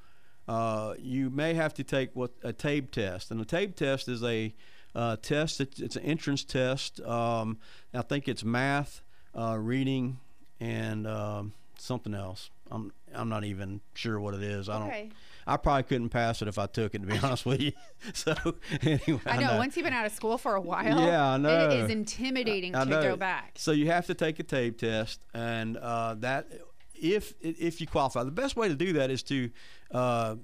uh, 0.47 0.93
you 0.99 1.29
may 1.29 1.53
have 1.53 1.73
to 1.73 1.83
take 1.83 2.15
what 2.15 2.31
a 2.43 2.53
TABE 2.53 2.91
test, 2.91 3.31
and 3.31 3.41
a 3.41 3.45
TABE 3.45 3.75
test 3.75 4.07
is 4.07 4.23
a 4.23 4.53
uh, 4.95 5.15
test. 5.17 5.59
It's, 5.61 5.79
it's 5.79 5.95
an 5.95 6.03
entrance 6.03 6.43
test. 6.43 6.99
Um, 7.01 7.57
I 7.93 8.01
think 8.01 8.27
it's 8.27 8.43
math, 8.43 9.01
uh, 9.35 9.57
reading, 9.59 10.19
and 10.59 11.07
um, 11.07 11.53
something 11.77 12.13
else. 12.13 12.49
I'm 12.71 12.91
I'm 13.13 13.29
not 13.29 13.43
even 13.43 13.81
sure 13.93 14.19
what 14.19 14.33
it 14.33 14.41
is. 14.43 14.69
I 14.69 14.79
don't. 14.79 14.87
Okay. 14.87 15.09
I 15.45 15.57
probably 15.57 15.83
couldn't 15.83 16.09
pass 16.09 16.41
it 16.41 16.47
if 16.47 16.57
I 16.57 16.65
took 16.67 16.95
it, 16.95 16.99
to 17.01 17.07
be 17.07 17.17
honest 17.23 17.45
with 17.45 17.61
you. 17.61 17.71
So 18.13 18.33
anyway, 18.81 19.19
I 19.25 19.37
know. 19.37 19.57
Once 19.57 19.77
you've 19.77 19.85
been 19.85 19.93
out 19.93 20.05
of 20.05 20.11
school 20.11 20.37
for 20.37 20.55
a 20.55 20.61
while, 20.61 20.99
Yeah, 20.99 21.25
I 21.25 21.37
know. 21.37 21.69
It 21.69 21.73
is 21.83 21.89
intimidating 21.89 22.75
I 22.75 22.83
to 22.83 22.89
know. 22.89 23.01
go 23.01 23.15
back. 23.15 23.53
So 23.57 23.71
you 23.71 23.87
have 23.87 24.07
to 24.07 24.13
take 24.13 24.39
a 24.39 24.43
TABE 24.43 24.77
test, 24.77 25.21
and 25.33 25.77
uh, 25.77 26.15
that 26.15 26.47
if 26.93 27.33
if 27.41 27.79
you 27.79 27.87
qualify, 27.87 28.23
the 28.23 28.31
best 28.31 28.55
way 28.57 28.67
to 28.67 28.75
do 28.75 28.93
that 28.93 29.09
is 29.09 29.23
to 29.23 29.49
uh, 29.91 30.35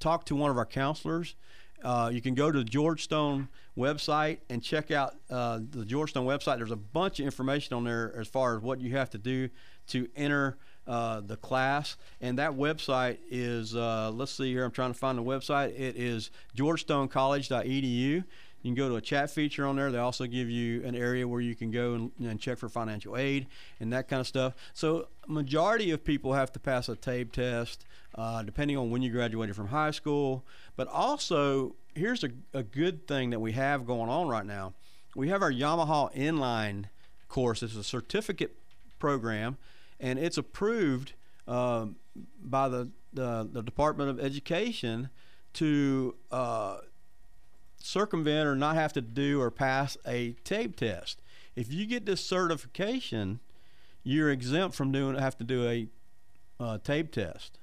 talk 0.00 0.26
to 0.26 0.36
one 0.36 0.50
of 0.50 0.56
our 0.58 0.66
counselors. 0.66 1.34
Uh, 1.82 2.10
you 2.12 2.20
can 2.20 2.34
go 2.34 2.50
to 2.50 2.58
the 2.58 2.64
George 2.64 3.04
Stone 3.04 3.48
website 3.76 4.38
and 4.50 4.62
check 4.62 4.90
out 4.90 5.14
uh, 5.30 5.60
the 5.70 5.84
George 5.84 6.10
Stone 6.10 6.26
website. 6.26 6.58
There's 6.58 6.70
a 6.70 6.76
bunch 6.76 7.20
of 7.20 7.26
information 7.26 7.76
on 7.76 7.84
there 7.84 8.14
as 8.18 8.26
far 8.26 8.56
as 8.56 8.62
what 8.62 8.80
you 8.80 8.96
have 8.96 9.10
to 9.10 9.18
do 9.18 9.48
to 9.88 10.08
enter 10.16 10.58
uh, 10.86 11.20
the 11.20 11.36
class. 11.36 11.96
And 12.20 12.38
that 12.38 12.52
website 12.52 13.18
is, 13.30 13.76
uh, 13.76 14.10
let's 14.12 14.32
see 14.32 14.52
here, 14.52 14.64
I'm 14.64 14.70
trying 14.70 14.92
to 14.92 14.98
find 14.98 15.18
the 15.18 15.22
website. 15.22 15.78
It 15.78 15.96
is 15.96 16.30
georgestonecollege.edu. 16.56 18.24
You 18.62 18.70
can 18.70 18.74
go 18.74 18.88
to 18.88 18.96
a 18.96 19.00
chat 19.00 19.30
feature 19.30 19.66
on 19.66 19.76
there. 19.76 19.92
They 19.92 19.98
also 19.98 20.26
give 20.26 20.50
you 20.50 20.84
an 20.84 20.94
area 20.94 21.26
where 21.26 21.40
you 21.40 21.54
can 21.54 21.70
go 21.70 21.94
and, 21.94 22.10
and 22.18 22.40
check 22.40 22.58
for 22.58 22.68
financial 22.68 23.16
aid 23.16 23.46
and 23.78 23.92
that 23.92 24.08
kind 24.08 24.20
of 24.20 24.26
stuff. 24.26 24.54
So, 24.74 25.08
majority 25.26 25.90
of 25.92 26.04
people 26.04 26.32
have 26.32 26.52
to 26.52 26.58
pass 26.58 26.88
a 26.88 26.96
TABE 26.96 27.32
test, 27.32 27.84
uh, 28.16 28.42
depending 28.42 28.76
on 28.76 28.90
when 28.90 29.02
you 29.02 29.10
graduated 29.10 29.54
from 29.54 29.68
high 29.68 29.92
school. 29.92 30.44
But 30.76 30.88
also, 30.88 31.76
here's 31.94 32.24
a, 32.24 32.30
a 32.52 32.62
good 32.62 33.06
thing 33.06 33.30
that 33.30 33.40
we 33.40 33.52
have 33.52 33.86
going 33.86 34.10
on 34.10 34.28
right 34.28 34.46
now. 34.46 34.74
We 35.14 35.28
have 35.28 35.42
our 35.42 35.52
Yamaha 35.52 36.14
inline 36.14 36.86
course. 37.28 37.62
It's 37.62 37.76
a 37.76 37.84
certificate 37.84 38.56
program, 38.98 39.56
and 40.00 40.18
it's 40.18 40.36
approved 40.36 41.12
um, 41.46 41.96
by 42.42 42.68
the, 42.68 42.90
the 43.12 43.48
the 43.50 43.62
Department 43.62 44.10
of 44.10 44.20
Education 44.20 45.10
to 45.54 46.14
uh, 46.30 46.78
circumvent 47.88 48.46
or 48.46 48.54
not 48.54 48.76
have 48.76 48.92
to 48.92 49.00
do 49.00 49.40
or 49.40 49.50
pass 49.50 49.96
a 50.06 50.32
TABE 50.44 50.76
test. 50.76 51.20
If 51.56 51.72
you 51.72 51.86
get 51.86 52.04
this 52.04 52.20
certification, 52.20 53.40
you're 54.04 54.30
exempt 54.30 54.76
from 54.76 54.92
doing 54.92 55.16
have 55.16 55.38
to 55.38 55.44
do 55.44 55.66
a 55.66 55.88
uh, 56.60 56.78
TABE 56.78 57.10
test. 57.10 57.58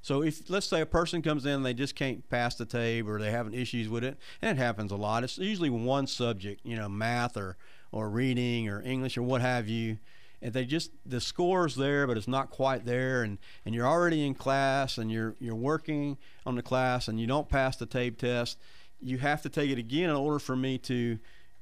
So 0.00 0.22
if 0.22 0.48
let's 0.48 0.66
say 0.66 0.80
a 0.80 0.86
person 0.86 1.22
comes 1.22 1.44
in 1.44 1.52
and 1.52 1.66
they 1.66 1.74
just 1.74 1.96
can't 1.96 2.26
pass 2.30 2.54
the 2.54 2.64
TABE 2.64 3.08
or 3.08 3.18
they 3.18 3.32
having 3.32 3.52
issues 3.52 3.88
with 3.88 4.04
it, 4.04 4.16
and 4.40 4.56
it 4.56 4.60
happens 4.60 4.92
a 4.92 4.96
lot. 4.96 5.24
It's 5.24 5.38
usually 5.38 5.70
one 5.70 6.06
subject, 6.06 6.60
you 6.64 6.76
know, 6.76 6.88
math 6.88 7.36
or 7.36 7.56
or 7.90 8.08
reading 8.08 8.68
or 8.68 8.80
English 8.82 9.18
or 9.18 9.22
what 9.22 9.40
have 9.40 9.68
you. 9.68 9.98
And 10.40 10.52
they 10.52 10.64
just 10.66 10.92
the 11.04 11.20
score's 11.20 11.74
there, 11.74 12.06
but 12.06 12.16
it's 12.16 12.28
not 12.28 12.50
quite 12.50 12.86
there, 12.86 13.24
and, 13.24 13.38
and 13.66 13.74
you're 13.74 13.88
already 13.88 14.24
in 14.24 14.34
class 14.34 14.96
and 14.96 15.10
you're 15.10 15.34
you're 15.40 15.56
working 15.56 16.16
on 16.46 16.54
the 16.54 16.62
class 16.62 17.08
and 17.08 17.18
you 17.18 17.26
don't 17.26 17.48
pass 17.48 17.76
the 17.76 17.86
TABE 17.86 18.18
test, 18.18 18.56
you 19.00 19.18
have 19.18 19.42
to 19.42 19.48
take 19.48 19.70
it 19.70 19.78
again 19.78 20.10
in 20.10 20.16
order 20.16 20.38
for 20.38 20.56
me 20.56 20.78
to 20.78 21.18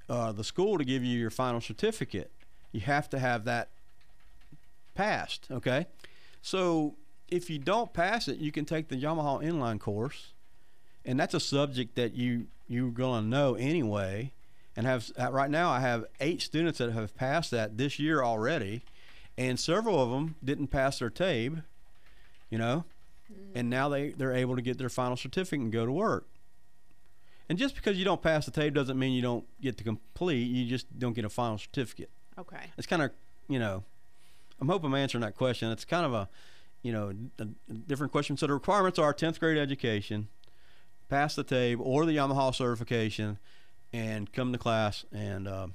uh, 0.08 0.32
the 0.32 0.44
school 0.44 0.78
to 0.78 0.84
give 0.84 1.04
you 1.04 1.18
your 1.18 1.30
final 1.30 1.60
certificate. 1.60 2.30
You 2.72 2.80
have 2.80 3.08
to 3.10 3.18
have 3.18 3.44
that 3.44 3.68
passed. 4.94 5.48
Okay, 5.50 5.86
so 6.42 6.94
if 7.28 7.50
you 7.50 7.58
don't 7.58 7.92
pass 7.92 8.28
it, 8.28 8.38
you 8.38 8.52
can 8.52 8.64
take 8.64 8.88
the 8.88 8.96
Yamaha 8.96 9.42
inline 9.42 9.80
course, 9.80 10.32
and 11.04 11.18
that's 11.18 11.34
a 11.34 11.40
subject 11.40 11.94
that 11.96 12.14
you 12.14 12.46
you're 12.68 12.90
gonna 12.90 13.26
know 13.26 13.54
anyway. 13.54 14.32
And 14.78 14.86
have 14.86 15.10
uh, 15.18 15.32
right 15.32 15.50
now, 15.50 15.70
I 15.70 15.80
have 15.80 16.04
eight 16.20 16.42
students 16.42 16.78
that 16.78 16.92
have 16.92 17.16
passed 17.16 17.50
that 17.50 17.78
this 17.78 17.98
year 17.98 18.22
already, 18.22 18.82
and 19.38 19.58
several 19.58 20.02
of 20.02 20.10
them 20.10 20.36
didn't 20.44 20.68
pass 20.68 20.98
their 20.98 21.10
TABE, 21.10 21.62
you 22.50 22.58
know, 22.58 22.84
and 23.54 23.70
now 23.70 23.88
they 23.88 24.10
they're 24.10 24.34
able 24.34 24.54
to 24.54 24.62
get 24.62 24.76
their 24.78 24.90
final 24.90 25.16
certificate 25.16 25.60
and 25.60 25.72
go 25.72 25.86
to 25.86 25.92
work. 25.92 26.26
And 27.48 27.58
just 27.58 27.74
because 27.74 27.96
you 27.96 28.04
don't 28.04 28.22
pass 28.22 28.44
the 28.46 28.50
TABE 28.50 28.74
doesn't 28.74 28.98
mean 28.98 29.12
you 29.12 29.22
don't 29.22 29.44
get 29.60 29.76
to 29.78 29.84
complete. 29.84 30.44
You 30.44 30.68
just 30.68 30.98
don't 30.98 31.12
get 31.12 31.24
a 31.24 31.28
final 31.28 31.58
certificate. 31.58 32.10
Okay. 32.38 32.70
It's 32.76 32.86
kind 32.86 33.02
of, 33.02 33.12
you 33.48 33.58
know, 33.58 33.84
I'm 34.60 34.68
hoping 34.68 34.88
I'm 34.88 34.94
answering 34.94 35.22
that 35.22 35.36
question. 35.36 35.70
It's 35.70 35.84
kind 35.84 36.04
of 36.04 36.12
a, 36.12 36.28
you 36.82 36.92
know, 36.92 37.12
a, 37.38 37.42
a 37.42 37.72
different 37.72 38.12
question. 38.12 38.36
So 38.36 38.46
the 38.46 38.54
requirements 38.54 38.98
are 38.98 39.14
10th 39.14 39.38
grade 39.38 39.58
education, 39.58 40.28
pass 41.08 41.34
the 41.34 41.44
TABE 41.44 41.78
or 41.80 42.04
the 42.04 42.16
Yamaha 42.16 42.54
certification, 42.54 43.38
and 43.92 44.32
come 44.32 44.52
to 44.52 44.58
class 44.58 45.04
and 45.12 45.46
uh, 45.46 45.68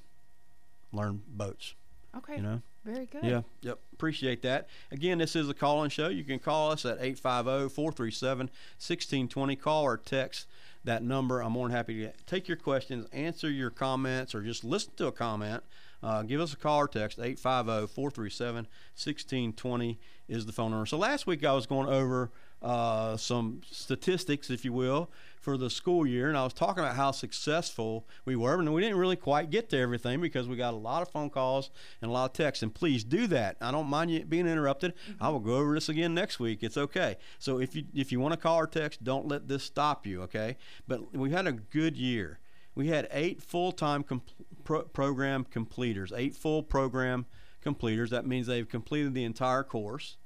learn 0.92 1.22
boats. 1.28 1.75
Okay. 2.18 2.36
You 2.36 2.42
know. 2.42 2.62
Very 2.83 3.05
good. 3.05 3.23
Yeah. 3.23 3.43
Yep. 3.61 3.79
Appreciate 3.93 4.41
that. 4.41 4.67
Again, 4.91 5.19
this 5.19 5.35
is 5.35 5.47
a 5.50 5.53
call-in 5.53 5.91
show. 5.91 6.07
You 6.09 6.23
can 6.23 6.39
call 6.39 6.71
us 6.71 6.83
at 6.85 7.00
850-437-1620. 7.00 9.59
Call 9.59 9.83
or 9.83 9.97
text 9.97 10.47
that 10.83 11.03
number. 11.03 11.41
I'm 11.41 11.51
more 11.51 11.67
than 11.67 11.75
happy 11.75 12.01
to 12.01 12.11
take 12.25 12.47
your 12.47 12.57
questions, 12.57 13.05
answer 13.13 13.51
your 13.51 13.69
comments, 13.69 14.33
or 14.33 14.41
just 14.41 14.63
listen 14.63 14.93
to 14.97 15.05
a 15.07 15.11
comment. 15.11 15.61
Uh, 16.01 16.23
give 16.23 16.41
us 16.41 16.53
a 16.53 16.57
call 16.57 16.79
or 16.79 16.88
text. 16.88 17.19
850-437-1620 17.19 19.97
is 20.27 20.47
the 20.47 20.51
phone 20.51 20.71
number. 20.71 20.88
So 20.88 20.97
last 20.97 21.27
week 21.27 21.45
I 21.45 21.53
was 21.53 21.67
going 21.67 21.88
over 21.88 22.31
uh, 22.63 23.15
some 23.17 23.61
statistics, 23.69 24.50
if 24.50 24.65
you 24.65 24.73
will, 24.73 25.11
for 25.41 25.57
the 25.57 25.71
school 25.71 26.05
year, 26.05 26.29
and 26.29 26.38
I 26.38 26.43
was 26.43 26.53
talking 26.53 26.83
about 26.83 26.95
how 26.95 27.10
successful 27.10 28.07
we 28.25 28.36
were, 28.36 28.60
and 28.60 28.71
we 28.71 28.79
didn't 28.79 28.98
really 28.98 29.15
quite 29.15 29.50
get 29.50 29.69
to 29.71 29.77
everything 29.77 30.21
because 30.21 30.48
we 30.48 30.55
got 30.55 30.75
a 30.75 30.77
lot 30.77 31.01
of 31.01 31.10
phone 31.10 31.31
calls 31.31 31.71
and 32.00 32.10
a 32.12 32.13
lot 32.13 32.25
of 32.25 32.33
texts. 32.33 32.62
And 32.62 32.74
please 32.74 33.03
do 33.03 33.25
that. 33.27 33.57
I 33.60 33.71
don't 33.71 33.88
mind 33.88 34.12
you 34.12 34.24
being 34.24 34.48
interrupted. 34.48 34.93
Mm-hmm. 34.93 35.24
I 35.24 35.29
will 35.29 35.39
go 35.39 35.55
over 35.55 35.74
this 35.74 35.89
again 35.89 36.13
next 36.13 36.39
week. 36.39 36.62
It's 36.62 36.77
okay. 36.77 37.17
So 37.39 37.60
if 37.60 37.75
you 37.75 37.86
if 37.93 38.12
you 38.12 38.19
want 38.19 38.33
to 38.33 38.39
call 38.39 38.60
or 38.60 38.67
text, 38.67 39.03
don't 39.03 39.27
let 39.27 39.48
this 39.48 39.63
stop 39.63 40.05
you. 40.05 40.21
Okay. 40.24 40.57
But 40.88 41.15
we 41.15 41.31
had 41.31 41.48
a 41.48 41.51
good 41.51 41.98
year. 41.98 42.39
We 42.75 42.88
had 42.88 43.07
eight 43.12 43.41
full-time 43.41 44.03
com- 44.03 44.21
pro- 44.63 44.83
program 44.83 45.43
completers, 45.43 46.13
eight 46.15 46.36
full 46.36 46.63
program 46.63 47.25
completers. 47.62 48.12
That 48.12 48.25
means 48.27 48.48
they've 48.48 48.69
completed 48.69 49.13
the 49.13 49.25
entire 49.25 49.63
course. 49.63 50.17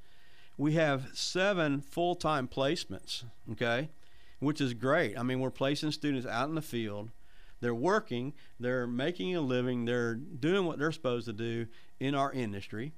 We 0.57 0.73
have 0.73 1.07
seven 1.13 1.81
full-time 1.81 2.49
placements. 2.49 3.23
Okay 3.53 3.89
which 4.45 4.61
is 4.61 4.75
great. 4.75 5.17
I 5.17 5.23
mean, 5.23 5.39
we're 5.39 5.49
placing 5.49 5.91
students 5.91 6.27
out 6.27 6.47
in 6.49 6.55
the 6.55 6.61
field. 6.61 7.09
They're 7.61 7.73
working, 7.73 8.33
they're 8.59 8.85
making 8.85 9.35
a 9.35 9.41
living, 9.41 9.85
they're 9.85 10.13
doing 10.13 10.65
what 10.65 10.77
they're 10.77 10.91
supposed 10.91 11.25
to 11.25 11.33
do 11.33 11.65
in 11.99 12.13
our 12.13 12.31
industry. 12.31 12.93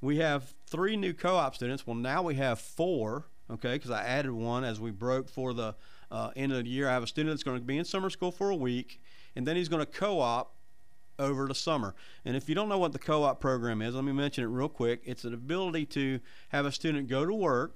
We 0.00 0.18
have 0.18 0.54
three 0.66 0.96
new 0.96 1.12
co 1.12 1.36
op 1.36 1.54
students. 1.54 1.86
Well, 1.86 1.96
now 1.96 2.22
we 2.22 2.36
have 2.36 2.58
four, 2.58 3.26
okay, 3.50 3.74
because 3.74 3.90
I 3.90 4.04
added 4.04 4.32
one 4.32 4.64
as 4.64 4.80
we 4.80 4.90
broke 4.90 5.28
for 5.28 5.52
the 5.52 5.74
uh, 6.10 6.30
end 6.34 6.52
of 6.52 6.64
the 6.64 6.70
year. 6.70 6.88
I 6.88 6.94
have 6.94 7.02
a 7.02 7.06
student 7.06 7.34
that's 7.34 7.42
going 7.42 7.58
to 7.58 7.64
be 7.64 7.76
in 7.76 7.84
summer 7.84 8.08
school 8.08 8.32
for 8.32 8.48
a 8.48 8.56
week, 8.56 8.98
and 9.34 9.46
then 9.46 9.56
he's 9.56 9.68
going 9.68 9.84
to 9.84 9.90
co 9.90 10.20
op 10.20 10.54
over 11.18 11.46
the 11.46 11.54
summer. 11.54 11.94
And 12.24 12.36
if 12.36 12.48
you 12.48 12.54
don't 12.54 12.70
know 12.70 12.78
what 12.78 12.92
the 12.92 12.98
co 12.98 13.22
op 13.24 13.38
program 13.38 13.82
is, 13.82 13.94
let 13.94 14.04
me 14.04 14.12
mention 14.12 14.44
it 14.44 14.48
real 14.48 14.70
quick. 14.70 15.02
It's 15.04 15.24
an 15.24 15.34
ability 15.34 15.84
to 15.86 16.20
have 16.50 16.64
a 16.64 16.72
student 16.72 17.08
go 17.08 17.26
to 17.26 17.34
work 17.34 17.74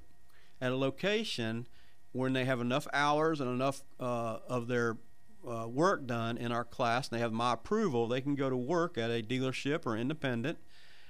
at 0.59 0.73
a 0.73 0.77
location 0.77 1.67
when 2.13 2.33
they 2.33 2.45
have 2.45 2.61
enough 2.61 2.87
hours 2.93 3.41
and 3.41 3.51
enough 3.51 3.83
uh, 3.99 4.39
of 4.49 4.67
their 4.67 4.97
uh, 5.49 5.67
work 5.69 6.07
done 6.07 6.37
in 6.37 6.53
our 6.53 6.65
class, 6.65 7.09
and 7.09 7.17
they 7.17 7.21
have 7.21 7.33
my 7.33 7.55
approval, 7.55 8.09
they 8.09 8.21
can 8.21 8.35
go 8.35 8.51
to 8.51 8.57
work 8.57 8.99
at 8.99 9.11
a 9.11 9.23
dealership 9.23 9.87
or 9.87 9.97
independent, 9.97 10.59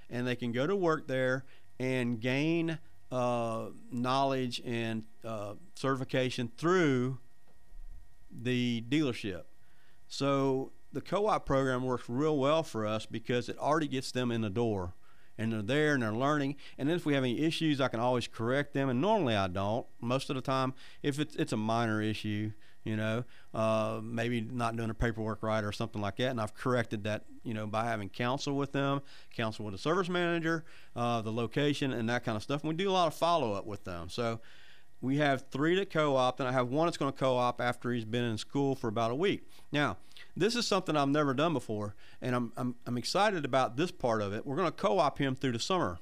and 0.09 0.26
they 0.26 0.37
can 0.37 0.52
go 0.52 0.66
to 0.66 0.76
work 0.76 1.07
there 1.07 1.45
and 1.78 2.21
gain 2.21 2.78
uh, 3.11 3.66
knowledge 3.90 4.61
and 4.64 5.04
uh, 5.25 5.54
certification 5.75 6.50
through 6.57 7.19
the 8.30 8.85
dealership. 8.88 9.42
So 10.07 10.73
the 10.92 11.00
co-op 11.00 11.47
program 11.47 11.85
works 11.85 12.04
real 12.09 12.38
well 12.38 12.62
for 12.62 12.87
us 12.87 13.07
because 13.07 13.49
it 13.49 13.59
already 13.59 13.88
gets 13.88 14.12
them 14.12 14.30
in 14.30 14.40
the 14.42 14.50
door 14.50 14.95
and 15.40 15.52
they're 15.52 15.62
there 15.62 15.94
and 15.94 16.02
they're 16.02 16.12
learning. 16.12 16.56
And 16.78 16.88
then 16.88 16.97
if 16.97 17.06
we 17.06 17.14
have 17.14 17.25
any 17.25 17.40
issues, 17.40 17.80
I 17.80 17.88
can 17.88 17.99
always 17.99 18.28
correct 18.28 18.75
them. 18.75 18.88
And 18.88 19.00
normally 19.00 19.35
I 19.35 19.49
don't. 19.49 19.87
Most 20.00 20.30
of 20.30 20.37
the 20.37 20.42
time, 20.42 20.75
if 21.02 21.18
it's 21.18 21.35
it's 21.37 21.52
a 21.52 21.56
minor 21.56 22.02
issue, 22.02 22.52
you 22.85 22.97
know, 22.97 23.25
uh, 23.54 24.00
maybe 24.02 24.40
not 24.40 24.76
doing 24.76 24.88
the 24.88 24.94
paperwork 24.94 25.42
right 25.42 25.64
or 25.64 25.73
something 25.73 26.00
like 26.00 26.16
that. 26.16 26.30
And 26.30 26.40
I've 26.40 26.54
corrected 26.54 27.04
that, 27.04 27.25
you 27.42 27.54
know, 27.54 27.66
by 27.66 27.85
having 27.85 28.09
counsel 28.09 28.54
with 28.54 28.73
them, 28.73 29.00
counsel 29.35 29.64
with 29.64 29.73
the 29.73 29.78
service 29.78 30.09
manager, 30.09 30.64
uh, 30.94 31.23
the 31.23 31.32
location, 31.32 31.92
and 31.92 32.09
that 32.09 32.25
kind 32.25 32.37
of 32.37 32.42
stuff. 32.42 32.62
And 32.62 32.68
we 32.68 32.75
do 32.75 32.90
a 32.90 32.92
lot 32.92 33.06
of 33.06 33.14
follow 33.14 33.52
up 33.54 33.66
with 33.66 33.85
them. 33.85 34.09
So 34.09 34.40
we 35.00 35.16
have 35.16 35.47
three 35.50 35.75
that 35.76 35.90
co-opt, 35.90 36.40
and 36.40 36.49
I 36.49 36.52
have 36.52 36.68
one 36.68 36.87
that's 36.87 36.99
going 36.99 37.12
to 37.12 37.18
co-op 37.18 37.61
after 37.61 37.90
he's 37.90 38.04
been 38.04 38.25
in 38.25 38.37
school 38.37 38.75
for 38.75 38.88
about 38.88 39.11
a 39.11 39.14
week. 39.14 39.49
Now, 39.73 39.97
this 40.40 40.56
is 40.56 40.66
something 40.66 40.97
I've 40.97 41.09
never 41.09 41.35
done 41.35 41.52
before, 41.52 41.94
and 42.20 42.35
I'm 42.35 42.52
I'm, 42.56 42.75
I'm 42.87 42.99
excited 42.99 43.44
about 43.44 43.76
this 43.76 43.90
part 43.90 44.23
of 44.23 44.32
it. 44.32 44.47
We're 44.47 44.56
going 44.56 44.66
to 44.68 44.73
co-op 44.73 45.18
him 45.18 45.37
through 45.37 45.52
the 45.52 45.61
summer, 45.61 45.99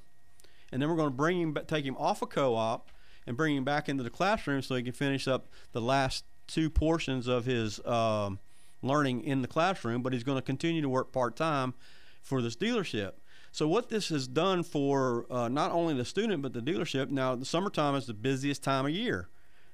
and 0.71 0.81
then 0.81 0.89
we're 0.89 0.95
going 0.95 1.09
to 1.09 1.15
bring 1.15 1.41
him, 1.41 1.57
take 1.67 1.85
him 1.85 1.97
off 1.97 2.21
of 2.21 2.29
co-op, 2.29 2.89
and 3.27 3.35
bring 3.35 3.55
him 3.55 3.63
back 3.63 3.89
into 3.89 4.01
the 4.01 4.09
classroom 4.09 4.61
so 4.61 4.75
he 4.75 4.83
can 4.83 4.93
finish 4.93 5.27
up 5.27 5.49
the 5.73 5.81
last 5.81 6.23
two 6.47 6.69
portions 6.69 7.27
of 7.27 7.45
his 7.45 7.85
um, 7.85 8.39
learning 8.81 9.23
in 9.23 9.41
the 9.41 9.47
classroom. 9.47 10.01
But 10.01 10.13
he's 10.13 10.23
going 10.23 10.37
to 10.37 10.41
continue 10.41 10.81
to 10.81 10.89
work 10.89 11.11
part 11.11 11.35
time 11.35 11.73
for 12.21 12.41
this 12.41 12.55
dealership. 12.55 13.13
So 13.51 13.67
what 13.67 13.89
this 13.89 14.09
has 14.09 14.27
done 14.27 14.63
for 14.63 15.25
uh, 15.29 15.49
not 15.49 15.71
only 15.71 15.95
the 15.95 16.05
student 16.05 16.41
but 16.41 16.53
the 16.53 16.61
dealership. 16.61 17.09
Now 17.09 17.35
the 17.35 17.45
summertime 17.45 17.95
is 17.95 18.05
the 18.05 18.13
busiest 18.13 18.63
time 18.63 18.85
of 18.85 18.91
year 18.91 19.27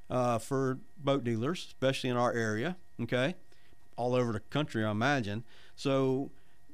uh, 0.09 0.39
for 0.39 0.79
boat 0.97 1.23
dealers, 1.23 1.65
especially 1.67 2.09
in 2.09 2.17
our 2.17 2.33
area. 2.33 2.77
Okay, 3.01 3.35
all 3.95 4.15
over 4.15 4.31
the 4.33 4.39
country, 4.39 4.83
I 4.83 4.91
imagine. 4.91 5.43
So 5.75 6.31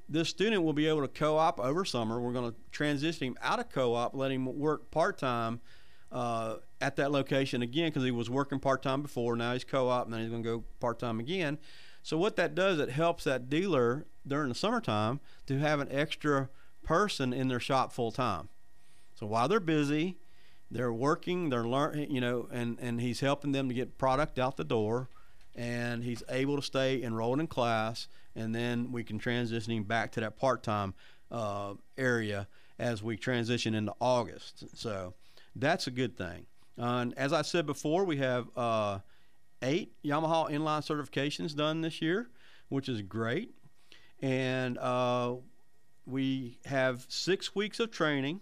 this 0.09 0.29
student 0.29 0.63
will 0.63 0.73
be 0.73 0.87
able 0.87 1.01
to 1.01 1.07
co-op 1.07 1.59
over 1.59 1.85
summer. 1.85 2.19
We're 2.19 2.33
going 2.33 2.51
to 2.51 2.57
transition 2.71 3.27
him 3.27 3.37
out 3.41 3.59
of 3.59 3.69
co-op, 3.69 4.15
let 4.15 4.31
him 4.31 4.59
work 4.59 4.91
part-time 4.91 5.61
uh, 6.11 6.55
at 6.81 6.97
that 6.97 7.11
location 7.11 7.61
again 7.61 7.89
because 7.89 8.03
he 8.03 8.11
was 8.11 8.29
working 8.29 8.59
part-time 8.59 9.01
before. 9.01 9.35
Now 9.35 9.53
he's 9.53 9.63
co-op, 9.63 10.05
and 10.05 10.13
then 10.13 10.21
he's 10.21 10.29
going 10.29 10.43
to 10.43 10.49
go 10.49 10.63
part-time 10.79 11.19
again. 11.19 11.57
So 12.03 12.17
what 12.17 12.35
that 12.35 12.55
does, 12.55 12.79
it 12.79 12.89
helps 12.89 13.23
that 13.25 13.49
dealer 13.49 14.05
during 14.27 14.49
the 14.49 14.55
summertime 14.55 15.19
to 15.47 15.59
have 15.59 15.79
an 15.79 15.87
extra 15.91 16.49
person 16.83 17.31
in 17.31 17.47
their 17.47 17.59
shop 17.59 17.93
full 17.93 18.11
time. 18.11 18.49
So 19.15 19.27
while 19.27 19.47
they're 19.47 19.59
busy, 19.59 20.17
they're 20.69 20.91
working, 20.91 21.49
they're 21.49 21.67
learning, 21.67 22.09
you 22.11 22.21
know, 22.21 22.47
and 22.51 22.79
and 22.81 23.01
he's 23.01 23.19
helping 23.19 23.51
them 23.51 23.67
to 23.67 23.75
get 23.75 23.97
product 23.97 24.39
out 24.39 24.57
the 24.57 24.63
door, 24.63 25.09
and 25.55 26.03
he's 26.03 26.24
able 26.29 26.55
to 26.55 26.62
stay 26.62 27.01
enrolled 27.03 27.39
in 27.39 27.48
class, 27.48 28.08
and 28.36 28.55
then 28.55 28.91
we 28.91 29.03
can 29.03 29.20
transition 29.20 29.74
him 29.74 29.84
back 29.84 30.12
to 30.13 30.20
that 30.22 30.38
part-time 30.38 30.93
uh, 31.31 31.74
area 31.98 32.48
as 32.79 33.03
we 33.03 33.17
transition 33.17 33.74
into 33.75 33.93
August. 34.00 34.65
So 34.75 35.13
that's 35.55 35.88
a 35.88 35.91
good 35.91 36.17
thing. 36.17 36.46
Uh, 36.79 37.01
and 37.01 37.17
as 37.17 37.34
I 37.34 37.41
said 37.41 37.65
before, 37.65 38.05
we 38.05 38.17
have 38.17 38.48
uh, 38.55 39.00
eight 39.62 39.93
Yamaha 40.03 40.50
inline 40.50 40.81
certifications 40.81 41.55
done 41.55 41.81
this 41.81 42.01
year, 42.01 42.29
which 42.70 42.89
is 42.89 43.01
great. 43.01 43.53
And 44.22 44.77
uh, 44.77 45.36
we 46.05 46.58
have 46.65 47.05
six 47.10 47.55
weeks 47.55 47.79
of 47.79 47.91
training 47.91 48.41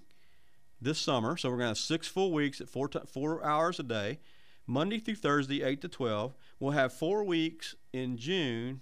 this 0.82 1.00
summer. 1.00 1.36
So 1.36 1.50
we're 1.50 1.58
going 1.58 1.66
to 1.66 1.70
have 1.70 1.78
six 1.78 2.08
full 2.08 2.32
weeks 2.32 2.62
at 2.62 2.70
four, 2.70 2.88
t- 2.88 3.00
four 3.08 3.44
hours 3.44 3.80
a 3.80 3.84
day, 3.84 4.20
Monday 4.70 5.00
through 5.00 5.16
Thursday, 5.16 5.64
8 5.64 5.82
to 5.82 5.88
12. 5.88 6.36
We'll 6.60 6.72
have 6.72 6.94
four 6.94 7.24
weeks 7.24 7.76
in 7.92 8.18
June 8.18 8.82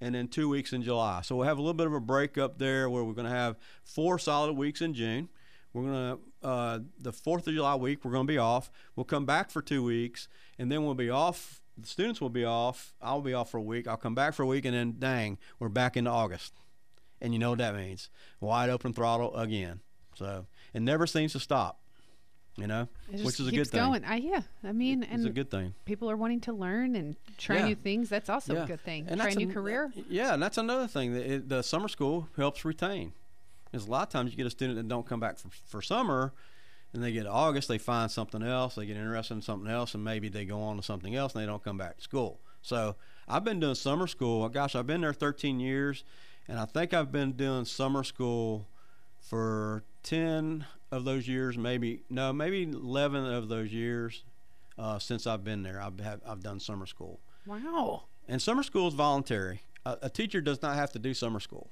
and 0.00 0.14
then 0.14 0.28
two 0.28 0.48
weeks 0.48 0.72
in 0.72 0.80
July. 0.80 1.22
So 1.22 1.34
we'll 1.34 1.48
have 1.48 1.58
a 1.58 1.60
little 1.60 1.74
bit 1.74 1.88
of 1.88 1.92
a 1.92 2.00
break 2.00 2.38
up 2.38 2.58
there 2.58 2.88
where 2.88 3.02
we're 3.02 3.14
going 3.14 3.26
to 3.26 3.32
have 3.32 3.56
four 3.82 4.20
solid 4.20 4.52
weeks 4.52 4.80
in 4.80 4.94
June. 4.94 5.28
We're 5.72 5.82
going 5.82 6.18
to, 6.42 6.48
uh, 6.48 6.78
the 7.00 7.10
4th 7.10 7.48
of 7.48 7.54
July 7.54 7.74
week, 7.74 8.04
we're 8.04 8.12
going 8.12 8.28
to 8.28 8.32
be 8.32 8.38
off. 8.38 8.70
We'll 8.94 9.04
come 9.04 9.26
back 9.26 9.50
for 9.50 9.60
two 9.60 9.82
weeks, 9.82 10.28
and 10.56 10.70
then 10.70 10.84
we'll 10.84 10.94
be 10.94 11.10
off. 11.10 11.62
The 11.76 11.88
students 11.88 12.20
will 12.20 12.30
be 12.30 12.44
off. 12.44 12.94
I'll 13.02 13.20
be 13.20 13.34
off 13.34 13.50
for 13.50 13.58
a 13.58 13.62
week. 13.62 13.88
I'll 13.88 13.96
come 13.96 14.14
back 14.14 14.34
for 14.34 14.44
a 14.44 14.46
week, 14.46 14.64
and 14.64 14.74
then, 14.74 14.94
dang, 15.00 15.38
we're 15.58 15.68
back 15.68 15.96
into 15.96 16.10
August. 16.10 16.54
And 17.20 17.32
you 17.32 17.40
know 17.40 17.50
what 17.50 17.58
that 17.58 17.74
means 17.74 18.08
wide 18.40 18.70
open 18.70 18.92
throttle 18.92 19.36
again. 19.36 19.80
So 20.14 20.46
it 20.72 20.82
never 20.82 21.08
seems 21.08 21.32
to 21.32 21.40
stop, 21.40 21.80
you 22.58 22.66
know, 22.66 22.88
which 23.10 23.38
is 23.40 23.46
a 23.46 23.52
good 23.52 23.68
thing. 23.68 23.80
going. 23.80 24.04
I, 24.04 24.16
yeah, 24.16 24.42
I 24.64 24.72
mean, 24.72 25.04
It's 25.08 25.24
a 25.24 25.30
good 25.30 25.50
thing. 25.50 25.74
people 25.84 26.10
are 26.10 26.16
wanting 26.16 26.40
to 26.42 26.52
learn 26.52 26.96
and 26.96 27.16
try 27.38 27.58
Yeah. 27.58 27.66
new 27.68 27.74
things. 27.76 28.08
That's 28.08 28.28
also 28.28 28.54
Yeah. 28.54 28.64
a 28.64 28.66
good 28.66 28.80
thing. 28.80 29.06
And 29.08 29.20
try 29.20 29.30
a 29.30 29.34
new 29.34 29.46
an- 29.48 29.52
career. 29.54 29.92
Yeah, 30.08 30.34
and 30.34 30.42
that's 30.42 30.58
another 30.58 30.86
thing 30.88 31.14
that 31.14 31.24
it, 31.32 31.48
the 31.48 31.62
summer 31.62 31.88
school 31.88 32.28
helps 32.36 32.64
retain. 32.64 33.12
Because 33.70 33.86
a 33.86 33.90
lot 33.90 34.02
of 34.02 34.08
times 34.08 34.30
you 34.32 34.36
get 34.36 34.46
a 34.46 34.50
student 34.50 34.76
that 34.76 34.88
don't 34.88 35.06
come 35.06 35.20
back 35.20 35.38
for, 35.38 35.48
for 35.66 35.82
summer, 35.82 36.32
and 36.92 37.02
they 37.02 37.12
get 37.12 37.26
August, 37.26 37.68
they 37.68 37.78
find 37.78 38.10
something 38.10 38.42
else, 38.42 38.74
they 38.74 38.86
get 38.86 38.96
interested 38.96 39.34
in 39.34 39.42
something 39.42 39.70
else, 39.70 39.94
and 39.94 40.02
maybe 40.02 40.28
they 40.28 40.44
go 40.46 40.60
on 40.60 40.76
to 40.78 40.82
something 40.82 41.14
else, 41.14 41.34
and 41.34 41.42
they 41.42 41.46
don't 41.46 41.62
come 41.62 41.76
back 41.78 41.98
to 41.98 42.02
school. 42.02 42.40
So 42.62 42.96
I've 43.28 43.44
been 43.44 43.60
doing 43.60 43.74
summer 43.74 44.06
school. 44.06 44.48
Gosh, 44.48 44.74
I've 44.74 44.86
been 44.86 45.02
there 45.02 45.12
13 45.12 45.60
years, 45.60 46.02
and 46.48 46.58
I 46.58 46.64
think 46.64 46.94
I've 46.94 47.12
been 47.12 47.32
doing 47.32 47.66
summer 47.66 48.02
school 48.02 48.66
for 49.20 49.84
10 50.02 50.64
of 50.90 51.04
those 51.04 51.28
years, 51.28 51.58
maybe 51.58 52.00
no, 52.10 52.32
maybe 52.32 52.62
11 52.62 53.26
of 53.26 53.48
those 53.48 53.72
years 53.72 54.22
uh, 54.78 54.98
since 54.98 55.26
I've 55.26 55.44
been 55.44 55.62
there. 55.62 55.80
I've 55.80 55.98
have, 56.00 56.20
I've 56.26 56.42
done 56.42 56.60
summer 56.60 56.86
school. 56.86 57.20
Wow. 57.46 58.04
And 58.28 58.40
summer 58.40 58.62
school 58.62 58.88
is 58.88 58.94
voluntary. 58.94 59.62
A, 59.84 59.98
a 60.02 60.10
teacher 60.10 60.40
does 60.40 60.62
not 60.62 60.76
have 60.76 60.92
to 60.92 60.98
do 60.98 61.14
summer 61.14 61.40
school. 61.40 61.68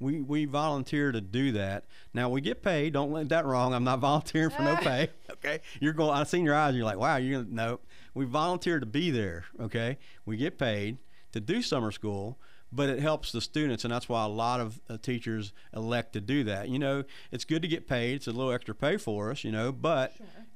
We 0.00 0.20
we 0.20 0.44
volunteer 0.44 1.12
to 1.12 1.20
do 1.20 1.52
that. 1.52 1.84
Now 2.12 2.28
we 2.28 2.40
get 2.40 2.62
paid. 2.62 2.92
Don't 2.92 3.12
let 3.12 3.28
that 3.28 3.44
wrong. 3.44 3.72
I'm 3.72 3.84
not 3.84 3.98
volunteering 4.00 4.50
for 4.50 4.62
no 4.62 4.76
pay. 4.82 5.08
Okay, 5.30 5.60
you're 5.80 5.92
going. 5.92 6.10
I've 6.10 6.28
seen 6.28 6.44
your 6.44 6.54
eyes. 6.54 6.74
You're 6.74 6.84
like, 6.84 6.98
wow. 6.98 7.16
You're 7.16 7.42
gonna 7.42 7.54
no. 7.54 7.80
We 8.12 8.24
volunteer 8.24 8.80
to 8.80 8.86
be 8.86 9.10
there. 9.10 9.44
Okay, 9.60 9.98
we 10.26 10.36
get 10.36 10.58
paid 10.58 10.98
to 11.32 11.40
do 11.40 11.62
summer 11.62 11.90
school, 11.90 12.38
but 12.74 12.88
it 12.88 12.98
helps 12.98 13.32
the 13.32 13.40
students, 13.40 13.84
and 13.84 13.92
that's 13.92 14.08
why 14.08 14.24
a 14.24 14.28
lot 14.28 14.60
of 14.60 14.80
uh, 14.88 14.96
teachers 15.00 15.52
elect 15.74 16.12
to 16.14 16.20
do 16.20 16.44
that. 16.44 16.68
You 16.68 16.78
know, 16.78 17.04
it's 17.30 17.44
good 17.44 17.62
to 17.62 17.68
get 17.68 17.88
paid. 17.88 18.16
It's 18.16 18.26
a 18.26 18.32
little 18.32 18.52
extra 18.52 18.74
pay 18.74 18.96
for 18.96 19.30
us. 19.30 19.44
You 19.44 19.52
know, 19.52 19.72
but 19.72 20.14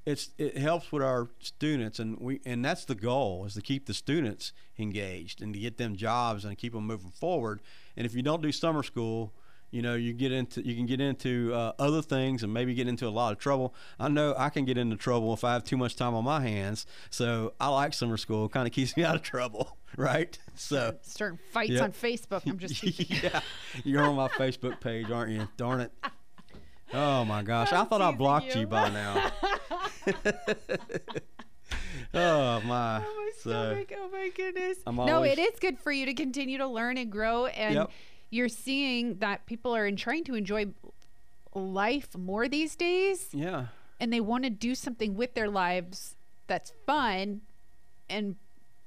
it's 0.09 0.31
it 0.39 0.57
helps 0.57 0.91
with 0.91 1.03
our 1.03 1.29
students 1.39 1.99
and 1.99 2.19
we 2.19 2.41
and 2.47 2.65
that's 2.65 2.87
the 2.87 2.95
goal 2.95 3.45
is 3.45 3.53
to 3.53 3.61
keep 3.61 3.85
the 3.85 3.93
students 3.93 4.55
engaged 4.79 5.43
and 5.43 5.53
to 5.53 5.61
get 5.61 5.77
them 5.77 5.97
jobs 5.97 6.47
and 6.47 6.57
keep 6.57 6.73
them 6.73 6.87
moving 6.87 7.11
forward 7.11 7.61
and 7.95 8.07
if 8.07 8.15
you 8.15 8.23
don't 8.23 8.41
do 8.41 8.51
summer 8.51 8.83
school 8.83 9.35
you 9.71 9.83
know 9.83 9.95
you 9.95 10.13
get 10.13 10.33
into 10.33 10.67
you 10.67 10.75
can 10.75 10.87
get 10.87 11.01
into 11.01 11.53
uh, 11.55 11.73
other 11.79 12.01
things 12.03 12.43
and 12.43 12.53
maybe 12.55 12.75
get 12.75 12.89
into 12.89 13.07
a 13.07 13.11
lot 13.11 13.33
of 13.33 13.39
trouble 13.39 13.75
i 14.01 14.09
know 14.09 14.35
i 14.39 14.49
can 14.49 14.65
get 14.65 14.79
into 14.79 14.97
trouble 14.97 15.33
if 15.35 15.45
i 15.45 15.53
have 15.53 15.63
too 15.65 15.77
much 15.77 15.95
time 15.97 16.15
on 16.15 16.25
my 16.25 16.41
hands 16.41 16.87
so 17.11 17.53
i 17.61 17.69
like 17.69 17.93
summer 17.93 18.17
school 18.17 18.49
kind 18.49 18.67
of 18.67 18.73
keeps 18.73 18.97
me 18.97 19.05
out 19.09 19.15
of 19.15 19.23
trouble 19.23 19.77
right 19.97 20.39
so 20.55 20.95
Starting 21.03 21.39
fights 21.53 21.71
Yep. 21.73 21.83
on 21.83 21.93
Facebook. 21.93 22.43
I'm 22.47 22.59
just 22.59 22.83
yeah 23.23 23.41
you're 23.85 24.03
on 24.05 24.15
my 24.17 24.29
facebook 24.29 24.81
page 24.81 25.11
aren't 25.11 25.33
you 25.33 25.47
darn 25.57 25.81
it 25.83 25.93
oh 26.95 27.25
my 27.27 27.43
gosh 27.43 27.73
i 27.73 27.85
thought 27.85 28.01
i 28.01 28.11
blocked 28.13 28.55
you. 28.55 28.63
you 28.63 28.67
by 28.67 28.89
now 28.89 29.31
oh 32.15 32.61
my. 32.65 33.03
Oh 33.05 33.15
my 33.17 33.31
So! 33.39 33.85
Oh 33.99 34.09
my 34.11 34.31
goodness! 34.35 34.79
I'm 34.87 34.97
no, 34.97 35.23
it 35.23 35.39
is 35.39 35.59
good 35.61 35.79
for 35.79 35.93
you 35.93 36.07
to 36.07 36.15
continue 36.15 36.59
to 36.59 36.67
learn 36.67 36.97
and 36.99 37.11
grow, 37.11 37.47
and 37.47 37.75
Yep. 37.75 37.91
You're 38.31 38.49
seeing 38.49 39.19
that 39.19 39.47
people 39.47 39.75
are 39.75 39.87
in 39.87 39.97
trying 39.97 40.25
to 40.25 40.35
enjoy 40.35 40.67
life 41.55 42.17
more 42.17 42.49
these 42.49 42.77
days, 42.77 43.29
yeah. 43.33 43.67
and 44.01 44.13
they 44.13 44.21
want 44.21 44.45
to 44.45 44.51
do 44.51 44.75
something 44.75 45.15
with 45.15 45.35
their 45.35 45.49
lives 45.49 46.17
that's 46.47 46.73
fun 46.87 47.41
and 48.09 48.37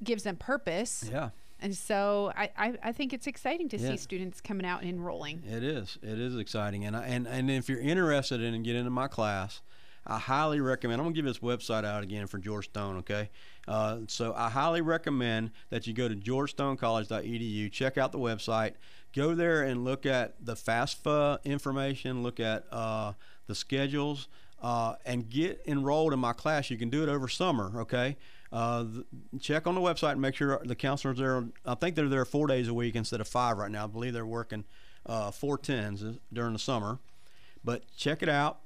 gives 0.03 0.23
them 0.23 0.35
purpose. 0.35 1.07
Yeah. 1.11 1.29
And 1.59 1.75
so 1.75 2.31
I, 2.35 2.49
I, 2.57 2.73
I 2.83 2.91
think 2.91 3.13
it's 3.13 3.27
exciting 3.27 3.69
to 3.69 3.77
Yeah. 3.77 3.91
see 3.91 3.97
students 3.97 4.41
coming 4.41 4.65
out 4.65 4.81
and 4.81 4.89
enrolling. 4.89 5.43
It 5.47 5.63
is. 5.63 5.97
It 6.01 6.19
is 6.19 6.35
exciting, 6.37 6.85
and 6.85 6.95
I, 6.95 7.03
and 7.05 7.27
and 7.27 7.51
if 7.51 7.69
you're 7.69 7.79
interested 7.79 8.41
in 8.41 8.63
getting 8.63 8.79
into 8.79 8.89
my 8.91 9.07
class, 9.07 9.61
I 10.07 10.17
highly 10.17 10.59
recommend. 10.59 10.99
I'm 10.99 11.05
gonna 11.05 11.13
give 11.15 11.25
this 11.25 11.39
website 11.39 11.85
out 11.85 12.01
again 12.03 12.25
for 12.25 12.39
George 12.39 12.65
Stone. 12.65 12.97
Okay, 12.97 13.29
uh, 13.67 13.99
so 14.07 14.33
I 14.35 14.49
highly 14.49 14.81
recommend 14.81 15.51
that 15.69 15.87
you 15.87 15.93
go 15.93 16.07
to 16.07 16.15
georgestonecollege.edu, 16.15 17.71
check 17.71 17.97
out 17.97 18.11
the 18.11 18.19
website, 18.19 18.73
go 19.13 19.35
there 19.35 19.63
and 19.63 19.83
look 19.83 20.05
at 20.05 20.43
the 20.43 20.55
FAFSA 20.55 21.43
information, 21.43 22.23
look 22.23 22.39
at 22.39 22.65
uh, 22.71 23.13
the 23.47 23.55
schedules, 23.55 24.27
uh, 24.61 24.95
and 25.05 25.29
get 25.29 25.61
enrolled 25.67 26.13
in 26.13 26.19
my 26.19 26.33
class. 26.33 26.69
You 26.69 26.77
can 26.77 26.89
do 26.89 27.03
it 27.03 27.09
over 27.09 27.27
summer. 27.27 27.71
Okay. 27.81 28.17
Uh, 28.51 28.85
check 29.39 29.65
on 29.65 29.75
the 29.75 29.81
website 29.81 30.13
and 30.13 30.21
make 30.21 30.35
sure 30.35 30.61
the 30.65 30.75
counselors 30.75 31.17
there. 31.17 31.45
I 31.65 31.75
think 31.75 31.95
they're 31.95 32.09
there 32.09 32.25
four 32.25 32.47
days 32.47 32.67
a 32.67 32.73
week 32.73 32.95
instead 32.95 33.21
of 33.21 33.27
five 33.27 33.57
right 33.57 33.71
now. 33.71 33.85
I 33.85 33.87
believe 33.87 34.13
they're 34.13 34.25
working 34.25 34.65
uh, 35.05 35.31
four 35.31 35.57
tens 35.57 36.03
during 36.33 36.53
the 36.53 36.59
summer. 36.59 36.99
But 37.63 37.83
check 37.95 38.21
it 38.21 38.29
out 38.29 38.59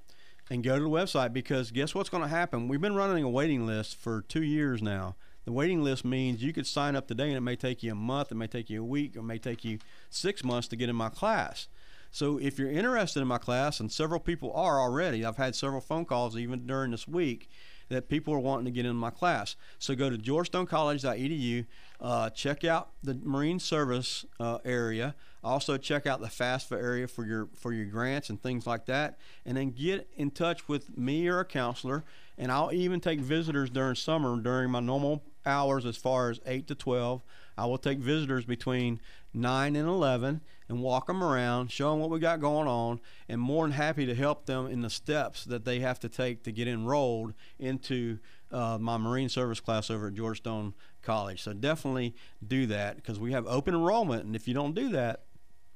and 0.49 0.63
go 0.63 0.77
to 0.77 0.83
the 0.83 0.89
website 0.89 1.33
because 1.33 1.71
guess 1.71 1.95
what's 1.95 2.09
going 2.09 2.23
to 2.23 2.29
happen? 2.29 2.67
We've 2.67 2.81
been 2.81 2.95
running 2.95 3.23
a 3.23 3.29
waiting 3.29 3.65
list 3.65 3.95
for 3.95 4.21
two 4.21 4.43
years 4.43 4.81
now. 4.81 5.15
The 5.45 5.51
waiting 5.51 5.83
list 5.83 6.03
means 6.05 6.41
you 6.41 6.53
could 6.53 6.65
sign 6.65 6.95
up 6.95 7.07
today 7.07 7.27
and 7.27 7.37
it 7.37 7.41
may 7.41 7.55
take 7.55 7.83
you 7.83 7.91
a 7.91 7.95
month, 7.95 8.31
it 8.31 8.35
may 8.35 8.47
take 8.47 8.69
you 8.69 8.81
a 8.81 8.85
week, 8.85 9.15
it 9.15 9.23
may 9.23 9.37
take 9.37 9.63
you 9.63 9.79
six 10.09 10.43
months 10.43 10.67
to 10.69 10.75
get 10.75 10.89
in 10.89 10.95
my 10.95 11.09
class. 11.09 11.67
So 12.11 12.39
if 12.39 12.57
you're 12.57 12.71
interested 12.71 13.19
in 13.19 13.27
my 13.27 13.37
class, 13.37 13.79
and 13.79 13.91
several 13.91 14.19
people 14.19 14.51
are 14.53 14.79
already, 14.79 15.25
I've 15.25 15.37
had 15.37 15.53
several 15.53 15.81
phone 15.81 16.05
calls 16.05 16.37
even 16.37 16.65
during 16.65 16.91
this 16.91 17.07
week 17.07 17.49
that 17.89 18.09
people 18.09 18.33
are 18.33 18.39
wanting 18.39 18.65
to 18.65 18.71
get 18.71 18.85
in 18.85 18.95
my 18.95 19.09
class. 19.09 19.55
So 19.79 19.95
go 19.95 20.09
to 20.09 20.17
georgestonecollege.edu, 20.17 21.65
uh, 22.01 22.29
check 22.31 22.63
out 22.63 22.89
the 23.03 23.19
Marine 23.23 23.59
Service 23.59 24.25
uh, 24.39 24.59
area. 24.65 25.15
Also 25.43 25.77
check 25.77 26.07
out 26.07 26.21
the 26.21 26.27
FAFSA 26.27 26.71
area 26.71 27.07
for 27.07 27.23
your 27.23 27.49
for 27.53 27.71
your 27.71 27.85
grants 27.85 28.31
and 28.31 28.41
things 28.41 28.65
like 28.65 28.87
that, 28.87 29.19
and 29.45 29.55
then 29.55 29.69
get 29.69 30.09
in 30.15 30.31
touch 30.31 30.67
with 30.67 30.97
me 30.97 31.27
or 31.27 31.39
a 31.39 31.45
counselor. 31.45 32.03
And 32.35 32.51
I'll 32.51 32.73
even 32.73 32.99
take 32.99 33.19
visitors 33.19 33.69
during 33.69 33.95
summer 33.95 34.35
during 34.41 34.71
my 34.71 34.79
normal 34.79 35.21
hours 35.45 35.85
as 35.85 35.97
far 35.97 36.31
as 36.31 36.39
8 36.45 36.67
to 36.67 36.75
12. 36.75 37.21
I 37.57 37.65
will 37.65 37.77
take 37.77 37.99
visitors 37.99 38.45
between 38.45 38.99
9 39.33 39.75
and 39.75 39.87
11 39.87 40.41
and 40.67 40.81
walk 40.81 41.07
them 41.07 41.23
around, 41.23 41.71
show 41.71 41.91
them 41.91 41.99
what 41.99 42.09
we 42.09 42.19
got 42.19 42.39
going 42.39 42.67
on, 42.67 42.99
and 43.29 43.39
more 43.39 43.65
than 43.65 43.71
happy 43.71 44.05
to 44.05 44.15
help 44.15 44.45
them 44.45 44.67
in 44.67 44.81
the 44.81 44.89
steps 44.89 45.45
that 45.45 45.65
they 45.65 45.79
have 45.79 45.99
to 46.01 46.09
take 46.09 46.43
to 46.43 46.51
get 46.51 46.67
enrolled 46.67 47.33
into 47.59 48.19
uh, 48.51 48.77
my 48.79 48.97
Marine 48.97 49.29
Service 49.29 49.59
class 49.59 49.89
over 49.89 50.07
at 50.07 50.13
George 50.13 50.37
Stone 50.37 50.73
College. 51.01 51.41
So 51.41 51.53
definitely 51.53 52.15
do 52.45 52.65
that 52.67 52.95
because 52.95 53.19
we 53.19 53.31
have 53.31 53.45
open 53.47 53.73
enrollment, 53.73 54.25
and 54.25 54.35
if 54.35 54.47
you 54.47 54.53
don't 54.53 54.75
do 54.75 54.89
that, 54.89 55.23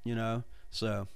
you 0.03 0.15
know, 0.15 0.43
so. 0.71 1.07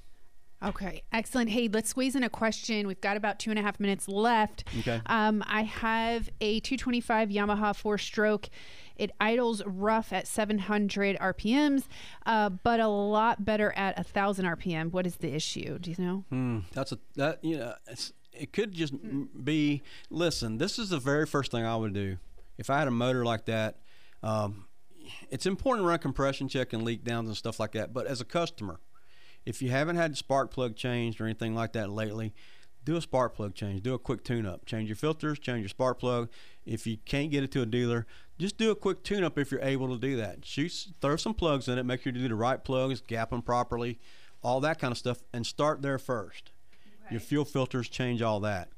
Okay, 0.63 1.03
excellent. 1.11 1.49
Hey, 1.49 1.67
let's 1.67 1.89
squeeze 1.89 2.15
in 2.15 2.23
a 2.23 2.29
question. 2.29 2.87
We've 2.87 3.01
got 3.01 3.17
about 3.17 3.37
two 3.39 3.49
and 3.49 3.59
a 3.59 3.61
half 3.61 3.79
minutes 3.79 4.07
left. 4.07 4.63
Okay. 4.79 5.01
Um, 5.07 5.43
I 5.45 5.63
have 5.63 6.29
a 6.39 6.59
225 6.61 7.29
Yamaha 7.29 7.75
four 7.75 7.97
stroke. 7.97 8.49
It 8.95 9.11
idles 9.19 9.63
rough 9.65 10.13
at 10.13 10.27
700 10.27 11.17
RPMs, 11.17 11.83
uh, 12.25 12.49
but 12.49 12.79
a 12.79 12.87
lot 12.87 13.43
better 13.43 13.73
at 13.75 13.97
1,000 13.97 14.45
RPM. 14.45 14.91
What 14.91 15.07
is 15.07 15.17
the 15.17 15.33
issue? 15.33 15.79
Do 15.79 15.91
you 15.91 15.97
know? 15.97 16.23
Hmm, 16.29 16.59
that's 16.73 16.91
a 16.91 16.99
that 17.15 17.43
you 17.43 17.57
know 17.57 17.73
it's, 17.87 18.13
it 18.31 18.53
could 18.53 18.71
just 18.71 18.93
m 18.93 19.29
be. 19.43 19.81
Listen, 20.09 20.59
this 20.59 20.77
is 20.79 20.89
the 20.89 20.99
very 20.99 21.25
first 21.25 21.51
thing 21.51 21.65
I 21.65 21.75
would 21.75 21.93
do 21.93 22.17
if 22.57 22.69
I 22.69 22.79
had 22.79 22.87
a 22.87 22.91
motor 22.91 23.25
like 23.25 23.45
that. 23.45 23.79
Um, 24.21 24.67
it's 25.29 25.45
important 25.45 25.85
to 25.85 25.89
run 25.89 25.99
compression 25.99 26.47
check 26.47 26.71
and 26.71 26.83
leak 26.83 27.03
downs 27.03 27.27
and 27.27 27.35
stuff 27.35 27.59
like 27.59 27.71
that. 27.73 27.93
But 27.93 28.07
as 28.07 28.21
a 28.21 28.25
customer, 28.25 28.79
if 29.45 29.61
you 29.61 29.69
haven't 29.69 29.95
had 29.95 30.13
the 30.13 30.15
spark 30.15 30.51
plug 30.51 30.75
changed 30.75 31.19
or 31.19 31.25
anything 31.25 31.55
like 31.55 31.73
that 31.73 31.89
lately, 31.89 32.33
do 32.85 32.95
a 32.97 33.01
spark 33.01 33.35
plug 33.35 33.55
change. 33.55 33.81
Do 33.81 33.93
a 33.93 33.99
quick 33.99 34.23
tune 34.23 34.45
up. 34.45 34.65
Change 34.65 34.89
your 34.89 34.95
filters, 34.95 35.39
change 35.39 35.61
your 35.61 35.69
spark 35.69 35.99
plug. 35.99 36.29
If 36.65 36.85
you 36.85 36.97
can't 37.05 37.31
get 37.31 37.43
it 37.43 37.51
to 37.53 37.61
a 37.61 37.65
dealer, 37.65 38.05
just 38.37 38.57
do 38.57 38.71
a 38.71 38.75
quick 38.75 39.03
tune 39.03 39.23
up 39.23 39.37
if 39.37 39.51
you're 39.51 39.61
able 39.61 39.87
to 39.89 39.97
do 39.97 40.15
that. 40.17 40.45
Shoot, 40.45 40.87
throw 41.01 41.15
some 41.15 41.33
plugs 41.33 41.67
in 41.67 41.77
it. 41.77 41.83
Make 41.83 42.01
sure 42.01 42.11
you 42.11 42.19
do 42.19 42.27
the 42.27 42.35
right 42.35 42.63
plugs, 42.63 43.01
gap 43.01 43.29
them 43.29 43.41
properly, 43.41 43.99
all 44.41 44.59
that 44.61 44.79
kind 44.79 44.91
of 44.91 44.97
stuff, 44.97 45.23
and 45.33 45.45
start 45.45 45.81
there 45.81 45.99
first. 45.99 46.51
Your 47.11 47.19
fuel 47.19 47.45
filters, 47.45 47.89
change 47.89 48.21
all 48.21 48.39
that. 48.41 48.69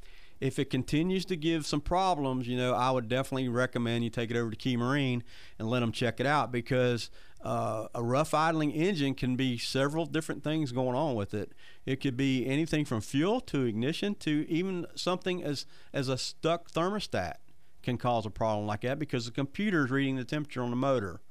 If 0.42 0.60
it 0.60 0.70
continues 0.70 1.26
to 1.26 1.38
give 1.38 1.66
some 1.66 1.80
problems, 1.80 2.48
you 2.48 2.58
know, 2.58 2.74
I 2.74 2.92
would 2.92 3.08
definitely 3.08 3.48
recommend 3.48 4.04
you 4.04 4.10
take 4.10 4.30
it 4.30 4.38
over 4.38 4.52
to 4.52 4.58
Key 4.58 4.76
Marine 4.76 5.24
and 5.58 5.70
let 5.70 5.80
them 5.80 5.94
check 5.94 6.20
it 6.20 6.26
out 6.26 6.52
because 6.52 7.10
uh, 7.46 7.88
a 7.94 8.02
rough 8.02 8.34
idling 8.34 8.72
engine 8.72 9.14
can 9.14 9.36
be 9.36 9.56
several 9.60 10.08
different 10.08 10.44
things 10.44 10.72
going 10.72 10.96
on 10.96 11.14
with 11.14 11.36
it. 11.36 11.52
It 11.86 12.02
could 12.02 12.18
be 12.18 12.48
anything 12.48 12.86
from 12.86 13.02
fuel 13.02 13.40
to 13.42 13.66
ignition 13.66 14.16
to 14.16 14.50
even 14.50 14.88
something 14.96 15.44
as 15.44 15.68
as 15.94 16.10
a 16.10 16.18
stuck 16.18 16.72
thermostat 16.72 17.36
can 17.84 18.00
cause 18.00 18.26
a 18.26 18.32
problem 18.32 18.66
like 18.66 18.82
that 18.82 18.98
because 18.98 19.26
the 19.26 19.32
computer 19.32 19.86
is 19.86 19.92
reading 19.92 20.16
the 20.16 20.24
temperature 20.24 20.64
on 20.64 20.72
the 20.72 20.76
motor. 20.76 21.22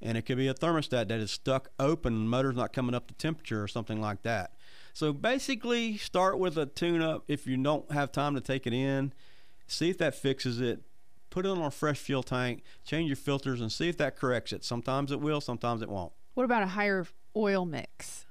And 0.00 0.16
it 0.16 0.22
could 0.22 0.36
be 0.36 0.46
a 0.46 0.54
thermostat 0.54 1.08
that 1.08 1.18
is 1.18 1.32
stuck 1.32 1.70
open 1.80 2.14
the 2.14 2.30
motor's 2.30 2.54
not 2.54 2.72
coming 2.72 2.94
up 2.94 3.08
to 3.08 3.14
temperature 3.14 3.60
or 3.60 3.66
something 3.66 4.00
like 4.00 4.22
that. 4.22 4.52
So 4.94 5.12
basically, 5.12 5.96
start 5.96 6.38
with 6.38 6.56
a 6.56 6.66
tune 6.66 7.02
up 7.02 7.24
if 7.26 7.48
you 7.48 7.56
don't 7.56 7.90
have 7.90 8.12
time 8.12 8.36
to 8.36 8.40
take 8.40 8.64
it 8.64 8.72
in. 8.72 9.12
See 9.66 9.90
if 9.90 9.98
that 9.98 10.14
fixes 10.14 10.60
it. 10.60 10.82
Put 11.30 11.44
it 11.44 11.50
on 11.50 11.58
a 11.58 11.70
fresh 11.70 11.98
fuel 11.98 12.22
tank, 12.22 12.62
change 12.84 13.08
your 13.08 13.16
filters, 13.16 13.60
and 13.60 13.70
see 13.70 13.88
if 13.88 13.96
that 13.98 14.16
corrects 14.16 14.52
it. 14.52 14.64
Sometimes 14.64 15.12
it 15.12 15.20
will, 15.20 15.40
sometimes 15.40 15.82
it 15.82 15.88
won't. 15.88 16.12
What 16.34 16.44
about 16.44 16.62
a 16.62 16.66
higher 16.68 17.06
oil 17.36 17.64
mix? 17.66 18.24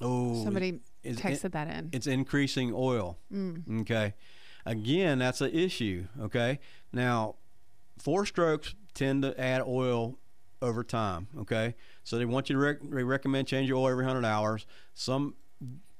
Oh, 0.00 0.42
Somebody 0.44 0.80
texted 1.04 1.52
that 1.52 1.68
in. 1.68 1.90
it's 1.92 2.06
increasing 2.06 2.72
oil. 2.74 3.18
Mm. 3.32 3.82
Okay. 3.82 4.14
Again, 4.64 5.18
that's 5.18 5.40
an 5.40 5.50
issue. 5.52 6.06
Okay. 6.20 6.58
Now, 6.92 7.36
four 7.98 8.24
strokes 8.24 8.74
tend 8.94 9.22
to 9.22 9.38
add 9.38 9.62
oil 9.62 10.18
over 10.62 10.82
time. 10.82 11.28
Okay. 11.40 11.74
So 12.04 12.18
they 12.18 12.24
want 12.24 12.48
you 12.48 12.54
to 12.54 12.60
rec- 12.60 12.78
they 12.82 13.02
recommend 13.04 13.48
change 13.48 13.68
your 13.68 13.78
oil 13.78 13.88
every 13.90 14.04
100 14.06 14.26
hours. 14.26 14.66
Some 14.94 15.34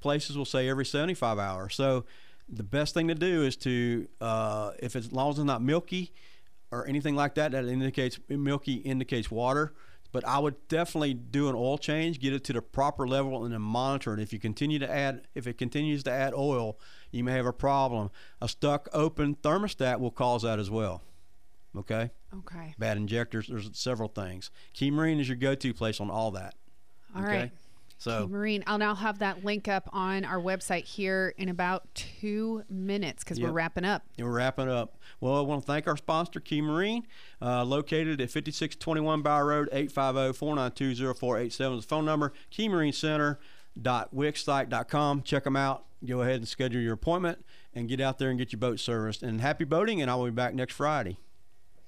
places 0.01 0.37
will 0.39 0.45
say 0.47 0.69
every 0.69 0.87
75 0.87 1.39
hours. 1.39 1.75
So 1.75 2.05
the 2.53 2.63
best 2.63 2.95
thing 2.95 3.09
to 3.09 3.15
do 3.15 3.43
is 3.45 3.57
to, 3.59 4.09
uh, 4.21 4.73
if 4.79 4.97
it's, 4.97 5.07
as 5.07 5.13
long 5.13 5.31
as 5.31 5.39
it's 5.39 5.45
not 5.45 5.63
milky 5.63 6.13
or 6.71 6.87
anything 6.87 7.15
like 7.15 7.35
that, 7.37 7.53
that 7.53 7.65
indicates 7.67 8.19
milky 8.29 8.75
indicates 8.75 9.31
water. 9.31 9.73
But 10.13 10.27
I 10.27 10.41
would 10.41 10.57
definitely 10.69 11.15
do 11.15 11.49
an 11.49 11.55
oil 11.55 11.79
change, 11.79 12.19
get 12.19 12.33
it 12.33 12.43
to 12.45 12.53
the 12.53 12.63
proper 12.63 13.07
level, 13.07 13.45
and 13.45 13.55
then 13.55 13.63
monitor 13.63 14.13
it. 14.13 14.21
If 14.21 14.33
you 14.33 14.41
continue 14.41 14.81
to 14.81 14.91
add, 14.91 15.29
if 15.37 15.47
it 15.47 15.57
continues 15.57 16.03
to 16.05 16.11
add 16.11 16.35
oil, 16.35 16.79
you 17.13 17.23
may 17.23 17.33
have 17.33 17.47
a 17.47 17.53
problem. 17.53 18.11
A 18.41 18.49
stuck 18.49 18.89
open 18.93 19.37
thermostat 19.37 20.01
will 20.01 20.11
cause 20.11 20.43
that 20.43 20.59
as 20.59 20.69
well. 20.69 21.03
Okay, 21.77 22.11
okay. 22.37 22.75
bad 22.77 22.97
injectors. 22.97 23.47
There's 23.47 23.71
several 23.75 24.09
things. 24.09 24.51
Key 24.73 24.91
Marine 24.91 25.21
is 25.21 25.29
your 25.29 25.37
go-to 25.37 25.73
place 25.73 26.01
on 26.01 26.11
all 26.11 26.33
that. 26.33 26.55
All 27.15 27.23
okay? 27.23 27.39
right. 27.39 27.53
So 28.01 28.27
Marine, 28.27 28.65
I'll 28.67 28.79
now 28.79 28.95
have 28.95 29.21
that 29.21 29.45
link 29.45 29.69
up 29.69 29.89
on 29.93 30.25
our 30.25 30.41
website 30.41 30.85
here 30.85 31.35
in 31.37 31.49
about 31.49 31.87
two 31.95 32.65
minutes 32.69 33.23
because 33.23 33.39
we're 33.39 33.53
wrapping 33.53 33.85
up. 33.85 34.03
We're 34.19 34.31
wrapping 34.31 34.69
up. 34.69 34.97
Well, 35.21 35.37
I 35.37 35.43
want 35.43 35.63
to 35.63 35.67
thank 35.67 35.87
our 35.87 35.99
sponsor, 35.99 36.41
Key 36.41 36.63
Marine, 36.63 37.07
uh, 37.43 37.63
located 37.63 38.23
at 38.23 38.31
5621 38.31 39.23
Bauer 39.23 39.47
Road, 39.47 39.69
850-492-0487 39.73 41.79
is 41.79 41.85
the 41.85 41.89
phone 41.89 42.07
number. 42.07 42.33
Key 42.51 42.69
Marine 42.69 42.93
Center 42.93 43.39
Center.wixsite.com. 43.75 45.23
Check 45.23 45.45
them 45.45 45.57
out. 45.57 45.85
Go 46.05 46.23
ahead 46.23 46.37
and 46.37 46.49
schedule 46.49 46.81
your 46.81 46.95
appointment 46.95 47.45
and 47.75 47.89
get 47.89 48.01
out 48.01 48.19
there 48.19 48.31
and 48.31 48.39
get 48.39 48.53
your 48.53 48.59
boat 48.59 48.81
serviced. 48.81 49.23
And 49.23 49.41
happy 49.41 49.65
boating, 49.65 50.01
and 50.01 50.11
I 50.11 50.15
will 50.15 50.27
be 50.27 50.31
back 50.31 50.55
next 50.55 50.75
Friday. 50.75 51.19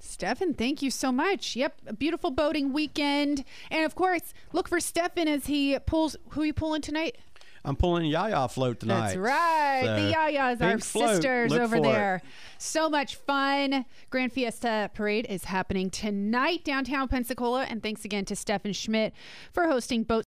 Stefan, 0.04 0.52
thank 0.52 0.82
you 0.82 0.90
so 0.90 1.12
much. 1.12 1.54
Yep, 1.54 1.80
a 1.86 1.92
beautiful 1.92 2.32
boating 2.32 2.72
weekend. 2.72 3.44
And 3.70 3.84
of 3.84 3.94
course, 3.94 4.34
look 4.52 4.68
for 4.68 4.80
Stefan 4.80 5.28
as 5.28 5.46
he 5.46 5.78
pulls. 5.86 6.16
Who 6.30 6.42
are 6.42 6.46
you 6.46 6.52
pulling 6.52 6.82
tonight? 6.82 7.16
I'm 7.64 7.76
pulling 7.76 8.06
Yaya 8.06 8.48
float 8.48 8.80
tonight. 8.80 9.14
That's 9.14 9.16
right. 9.16 9.82
So, 9.84 9.94
the 9.94 10.12
Yayas, 10.12 10.84
float. 10.84 11.10
sisters 11.10 11.52
over 11.52 11.68
for 11.68 11.76
it. 11.76 11.82
there. 11.84 12.22
So 12.58 12.90
much 12.90 13.14
fun. 13.14 13.84
Grand 14.10 14.32
Fiesta 14.32 14.90
Parade 14.94 15.26
is 15.28 15.44
happening 15.44 15.88
tonight 15.88 16.64
downtown 16.64 17.06
Pensacola. 17.06 17.62
And 17.62 17.80
thanks 17.80 18.04
again 18.04 18.24
to 18.26 18.36
Stefan 18.36 18.72
Schmidt 18.72 19.12
for 19.52 19.68
hosting 19.68 20.02
Boat 20.02 20.20